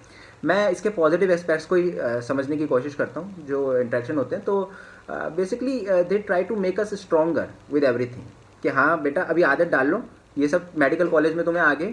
मैं 0.45 0.69
इसके 0.69 0.89
पॉजिटिव 0.89 1.31
एस्पेक्ट्स 1.31 1.65
को 1.65 1.75
ही 1.75 1.91
समझने 2.27 2.57
की 2.57 2.65
कोशिश 2.67 2.95
करता 2.95 3.19
हूँ 3.19 3.45
जो 3.47 3.77
इंट्रैक्शन 3.77 4.17
होते 4.17 4.35
हैं। 4.35 4.45
तो 4.45 4.71
basically 5.09 5.79
they 6.09 6.17
try 6.17 6.43
to 6.43 6.55
make 6.55 6.79
us 6.79 6.93
stronger 7.01 7.47
with 7.73 7.83
everything 7.83 8.23
कि 8.63 8.69
हाँ 8.69 9.01
बेटा 9.01 9.21
अभी 9.23 9.43
आदत 9.43 9.67
डाल 9.67 9.87
लो 9.87 10.01
ये 10.37 10.47
सब 10.47 10.71
मेडिकल 10.77 11.07
कॉलेज 11.07 11.35
में 11.35 11.43
तुम्हें 11.45 11.63
आगे 11.63 11.85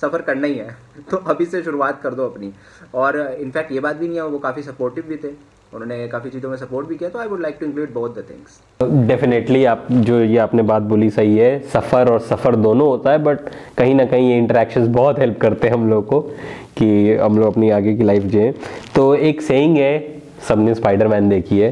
सफ़र 0.00 0.22
करना 0.22 0.46
ही 0.46 0.54
है। 0.54 0.76
तो 1.10 1.16
अभी 1.16 1.46
से 1.46 1.62
शुरुआत 1.62 2.00
कर 2.02 2.14
दो 2.14 2.26
अपनी। 2.26 2.52
और 2.94 3.18
इनफैक्ट 3.40 3.72
ये 3.72 3.80
बात 3.80 3.96
भी 3.96 4.08
नहीं 4.08 4.18
है, 4.18 4.26
वो 4.26 4.38
काफ़ी 4.38 4.62
सपोर्टिव 4.62 5.04
भी 5.08 5.16
थे। 5.18 5.32
उन्होंने 5.72 6.06
काफ़ी 6.08 6.30
चीज़ों 6.30 6.50
में 6.50 6.56
सपोर्ट 6.56 6.86
भी 6.88 6.96
किया 6.96 7.08
तो 7.10 7.18
I 7.18 7.26
would 7.28 7.40
like 7.40 7.56
to 7.60 7.66
include 7.66 7.92
both 7.94 8.10
the 8.10 8.24
things 8.30 9.06
definitely 9.08 9.64
आप 9.64 9.86
जो 9.90 10.18
ये 10.20 10.38
आपने 10.38 10.62
बात 10.62 10.82
बोली 10.82 11.10
सही 11.10 11.36
है, 11.36 11.58
सफ़र 11.64 12.08
और 12.10 12.20
सफ़र 12.20 12.56
दोनों 12.56 12.86
होता 12.88 13.10
है 13.10 13.18
बट 13.24 13.50
कहीं 13.78 13.94
ना 13.94 14.04
कहीं 14.06 14.30
ये 14.30 14.38
इंटरेक्शंस 14.38 14.88
बहुत 14.88 15.18
हेल्प 15.18 15.38
करते 15.40 15.68
हैं 15.68 15.74
हम 15.74 15.88
लोग 15.90 16.06
को, 16.06 16.20
कि 16.20 17.16
हम 17.16 17.38
लोग 17.38 17.46
अपनी 17.46 17.70
आगे 17.70 17.94
की 17.96 18.04
लाइफ 18.04 18.22
जिए। 18.24 18.50
तो 18.94 19.14
एक 19.14 19.42
सेइंग 19.42 19.76
है, 19.76 20.22
सबने 20.48 20.74
स्पाइडरमैन 20.74 21.28
देखी 21.28 21.58
है 21.58 21.70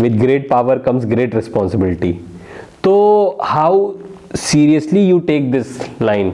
with 0.00 0.20
great 0.20 0.48
power 0.50 0.78
comes 0.80 1.04
great 1.06 1.34
responsibility 1.34 2.12
तो 2.84 2.94
how 3.42 3.92
seriously 4.38 5.06
you 5.08 5.18
take 5.22 5.50
this 5.52 5.80
line 6.02 6.32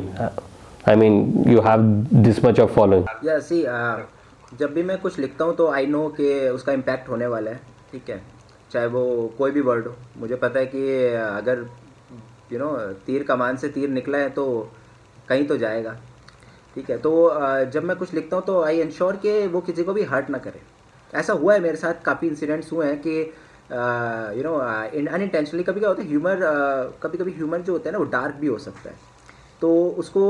I 0.89 0.97
mean 0.97 1.45
you 1.49 1.61
have 1.61 1.83
this 2.23 2.45
much 2.45 2.61
of 2.61 2.71
following 2.73 3.07
या 3.25 3.39
सी 3.41 3.63
जब 4.59 4.73
भी 4.75 4.83
मैं 4.83 4.99
कुछ 4.99 5.19
लिखता 5.19 5.45
हूँ 5.45 5.55
तो 5.57 5.67
आई 5.69 5.87
नो 5.87 6.09
कि 6.17 6.49
उसका 6.49 6.73
इम्पैक्ट 6.73 7.09
होने 7.09 7.27
वाला 7.27 7.51
है 7.51 7.61
ठीक 7.93 8.11
है? 8.11 8.21
चाहे 8.71 8.87
वो 8.87 9.03
कोई 9.39 9.51
भी 9.51 9.61
वर्ड 9.61 9.87
हो। 9.87 9.95
मुझे 10.17 10.37
पता 10.37 10.61
है 10.61 10.67
कि 10.67 10.83
अगर 11.15 11.65
यू 12.53 12.59
नो 12.59 12.77
तीर 13.07 13.23
कमान 13.23 13.57
से 13.57 13.69
तीर 13.69 13.89
निकला 13.89 14.19
है 14.19 14.29
तो 14.31 14.45
कहीं 15.29 15.47
तो 15.47 15.57
जाएगा 15.57 15.97
ठीक 16.75 16.91
है? 16.91 16.99
तो 16.99 17.11
uh, 17.31 17.71
जब 17.73 17.85
मैं 17.85 17.97
कुछ 17.97 18.15
लिखता 18.15 18.37
हूँ 18.37 18.45
तो 18.45 18.63
आई 18.63 18.81
इंश्योर 18.81 19.17
कि 19.17 19.47
वो 19.47 19.61
किसी 19.61 19.85
को 19.85 19.93
भी 19.93 20.03
हर्ट 20.05 20.31
ना 20.31 20.39
करे। 20.39 20.61
ऐसा 21.15 21.33
हुआ 21.33 21.55
है 21.55 21.61
मेरे 21.61 21.77
साथ 21.77 22.03
काफ़ी 22.05 22.29
इंसिडेंट्स 22.29 22.73
हुए 22.73 22.87
हैं 22.87 23.01
कि 23.07 23.19
यू 24.39 24.43
नो 24.45 24.55
अनइंटेंशनली 24.55 25.63
कभी 25.63 25.81
क्या 25.81 25.89
होता 25.89 26.03
है 26.03 26.09
ह्यूमर 26.09 26.37
uh, 26.37 27.03
कभी 27.03 27.19
कभी 27.19 27.33
ह्यूमर 27.33 27.61
जो 27.61 27.73
होता 27.73 27.89
है 27.89 27.93
ना 27.93 27.99
वो 27.99 28.05
डार्क 28.13 28.35
भी 28.41 28.47
हो 28.47 28.59
सकता 28.59 28.91
है। 28.91 28.97
तो 29.61 29.73
उसको 29.99 30.23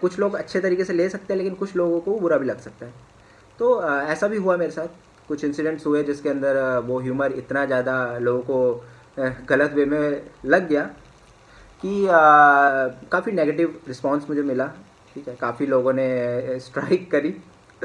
कुछ 0.00 0.18
लोग 0.18 0.34
अच्छे 0.34 0.60
तरीके 0.60 0.84
से 0.84 0.92
ले 0.92 1.08
सकते 1.08 1.32
हैं, 1.32 1.38
लेकिन 1.38 1.54
कुछ 1.54 1.76
लोगों 1.76 2.00
को 2.00 2.18
बुरा 2.20 2.36
भी 2.36 2.46
लग 2.46 2.60
सकता 2.60 2.86
है। 2.86 2.92
तो 3.58 3.82
ऐसा 3.82 4.28
भी 4.28 4.36
हुआ 4.36 4.56
मेरे 4.56 4.70
साथ। 4.70 4.88
कुछ 5.28 5.44
इंसिडेंट्स 5.44 5.86
हुए 5.86 6.02
जिसके 6.04 6.28
अंदर 6.28 6.56
वो 6.86 7.00
ह्यूमर 7.00 7.32
इतना 7.34 7.64
ज़्यादा 7.66 7.96
लोगों 8.18 8.42
को 8.42 9.44
गलत 9.48 9.72
वे 9.74 9.84
में 9.84 10.22
लग 10.44 10.68
गया 10.68 10.82
कि 11.82 12.06
काफ़ी 13.12 13.32
नेगेटिव 13.32 13.80
रिस्पांस 13.88 14.26
मुझे 14.28 14.42
मिला। 14.42 14.66
ठीक 15.14 15.28
है, 15.28 15.34
काफ़ी 15.36 15.66
लोगों 15.66 15.92
ने 15.92 16.58
स्ट्राइक 16.60 17.10
करी। 17.10 17.34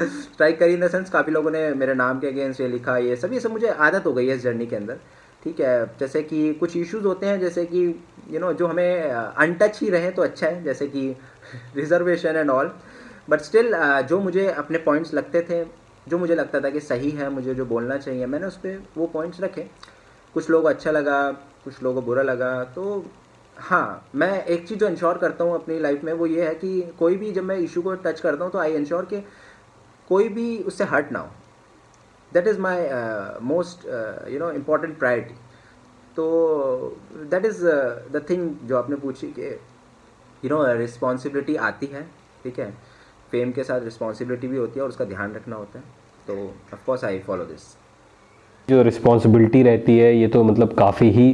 स्ट्राइक 0.00 0.58
करी 0.58 0.74
इन 0.74 0.80
द 0.80 0.90
सेंस 0.90 1.10
काफ़ी 1.10 1.32
लोगों 1.32 1.50
ने 1.50 1.68
मेरे 1.74 1.94
नाम 1.94 2.20
के 2.20 2.26
अगेंस्ट 2.26 2.60
ये 2.60 2.68
लिखा, 2.68 2.96
ये 2.98 3.16
सब 3.16 3.32
ये 3.32 3.40
सब 3.40 3.50
मुझे 3.52 3.68
आदत 3.68 4.06
हो 4.06 4.12
गई 4.12 4.26
है 4.26 4.36
इस 4.36 4.42
जर्नी 4.42 4.66
के 4.66 4.76
अंदर। 4.76 4.98
ठीक 5.42 5.60
है, 5.60 5.86
जैसे 6.00 6.22
कि 6.22 6.52
कुछ 6.54 6.76
इश्यूज़ 6.76 7.04
होते 7.04 7.26
हैं, 7.26 7.38
जैसे 7.40 7.64
कि 7.66 7.84
यू 8.30 8.40
नो 8.40 8.52
जो 8.52 8.66
हमें 8.66 9.10
अनटच 9.10 9.80
ही 9.80 9.88
रहे 9.90 10.10
तो 10.10 10.22
अच्छा 10.22 10.46
है, 10.46 10.62
जैसे 10.64 10.86
कि 10.88 11.16
reservation 11.76 12.36
and 12.36 12.50
all 12.50 12.72
but 13.30 13.40
still 13.40 13.74
जो 14.08 14.20
मुझे 14.20 14.46
अपने 14.48 14.78
पॉइंट्स 14.80 15.14
लगते 15.14 15.42
थे, 15.42 15.64
जो 16.06 16.18
मुझे 16.18 16.34
लगता 16.34 16.60
था 16.60 16.70
कि 16.70 16.80
सही 16.80 17.10
है, 17.10 17.28
मुझे 17.30 17.54
जो 17.54 17.64
बोलना 17.66 17.96
चाहिए, 17.98 18.26
मैंने 18.26 18.46
उस 18.46 18.56
पर 18.56 18.82
वो 18.96 19.06
पॉइंट्स 19.06 19.40
रखे. 19.40 19.68
कुछ 20.34 20.50
लोग 20.50 20.64
अच्छा 20.64 20.90
लगा, 20.90 21.30
कुछ 21.64 21.82
लोगों 21.82 22.00
को 22.00 22.06
बुरा 22.06 22.22
लगा 22.22 22.52
तो 22.74 23.04
हाँ 23.56 24.10
मैं 24.14 24.44
एक 24.44 24.66
चीज़ 24.68 24.78
जो 24.78 24.88
इंश्योर 24.88 25.18
करता 25.18 25.44
हूँ 25.44 25.54
अपनी 25.54 25.78
लाइफ 25.78 26.04
में, 26.04 26.12
वो 26.12 26.26
ये 26.26 26.46
है 26.46 26.54
कि 26.54 26.80
कोई 26.98 27.16
भी 27.16 27.32
जब 27.32 27.44
मैं 27.44 27.56
इशू 27.58 27.82
को 27.82 27.94
टच 27.96 28.20
करता 28.20 28.44
हूँ 28.44 28.52
तो 28.52 28.58
आई 28.58 28.74
इंश्योर 28.74 29.04
कि 29.04 29.20
कोई 30.08 30.28
भी 30.28 30.58
उससे 30.60 30.84
हर्ट 30.84 31.12
ना 31.12 31.18
हो. 31.18 31.28
That 32.34 32.46
is 32.46 32.58
my 32.60 32.86
most 33.44 33.86
you 34.32 34.38
know 34.38 34.50
important 34.52 34.98
priority 34.98 35.34
तो 36.16 36.96
दैट 37.30 37.44
इज़ 37.44 37.64
द 38.12 38.24
थिंग 38.30 38.50
जो 38.68 38.78
आपने 38.78 38.96
पूछी 38.96 39.26
कि 39.38 39.48
यू 40.44 40.50
नो 40.50 40.64
रिस्पॉन्सिबिलिटी 40.78 41.56
आती 41.56 41.86
है, 41.86 42.02
ठीक 42.44 42.58
है? 42.58 42.70
फेम 43.30 43.52
के 43.52 43.64
साथ 43.64 43.84
रिस्पॉन्सिबिलिटी 43.84 44.48
भी 44.48 44.56
होती 44.56 44.78
है 44.78 44.82
और 44.82 44.88
उसका 44.88 45.04
ध्यान 45.04 45.34
रखना 45.34 45.56
होता 45.56 45.78
है। 45.78 45.84
तो 46.26 46.34
of course 46.74 47.04
I 47.04 47.18
follow 47.18 47.44
this 47.44 47.62
जो 48.68 48.82
रिस्पॉन्सिबिलिटी 48.82 49.62
रहती 49.62 49.98
है, 49.98 50.14
ये 50.16 50.26
तो 50.28 50.42
मतलब 50.44 50.72
काफ़ी 50.74 51.10
ही 51.10 51.30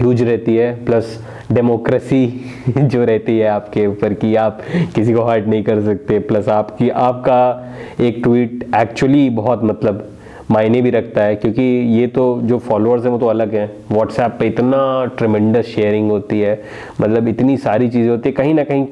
ह्यूज 0.00 0.22
रहती 0.22 0.56
है। 0.56 0.84
प्लस 0.84 1.18
डेमोक्रेसी 1.52 2.26
जो 2.78 3.04
रहती 3.04 3.38
है 3.38 3.48
आपके 3.48 3.86
ऊपर 3.86 4.14
कि 4.14 4.34
आप 4.36 4.60
किसी 4.94 5.14
को 5.14 5.22
हर्ट 5.24 5.46
नहीं 5.46 5.62
कर 5.64 5.80
सकते। 5.84 6.18
प्लस 6.28 6.48
आपकी, 6.48 6.88
आपका 6.90 8.04
एक 8.04 8.20
ट्वीट 8.22 8.70
एक्चुअली 8.76 9.28
बहुत 9.30 9.64
मतलब 9.64 10.06
मायने 10.50 10.80
भी 10.82 10.90
रखता 10.90 11.22
है, 11.22 11.34
क्योंकि 11.36 11.62
ये 11.98 12.06
तो 12.06 12.40
जो 12.42 12.58
फॉलोअर्स 12.60 13.04
हैं 13.04 13.10
वो 13.10 13.18
तो 13.18 13.26
अलग 13.26 13.54
हैं। 13.54 13.70
व्हाट्सएप 13.92 14.36
पे 14.40 14.46
इतना 14.46 15.04
ट्रमेंडस 15.18 15.66
शेयरिंग 15.66 16.10
होती 16.10 16.40
है 16.40 16.60
मतलब 17.00 17.28
इतनी 17.28 17.56
सारी 17.58 17.88
चीज़ें 17.88 18.10
होती 18.10 18.28
है, 18.28 18.32
कहीं 18.32 18.54
ना 18.54 18.64
कहीं 18.64 18.86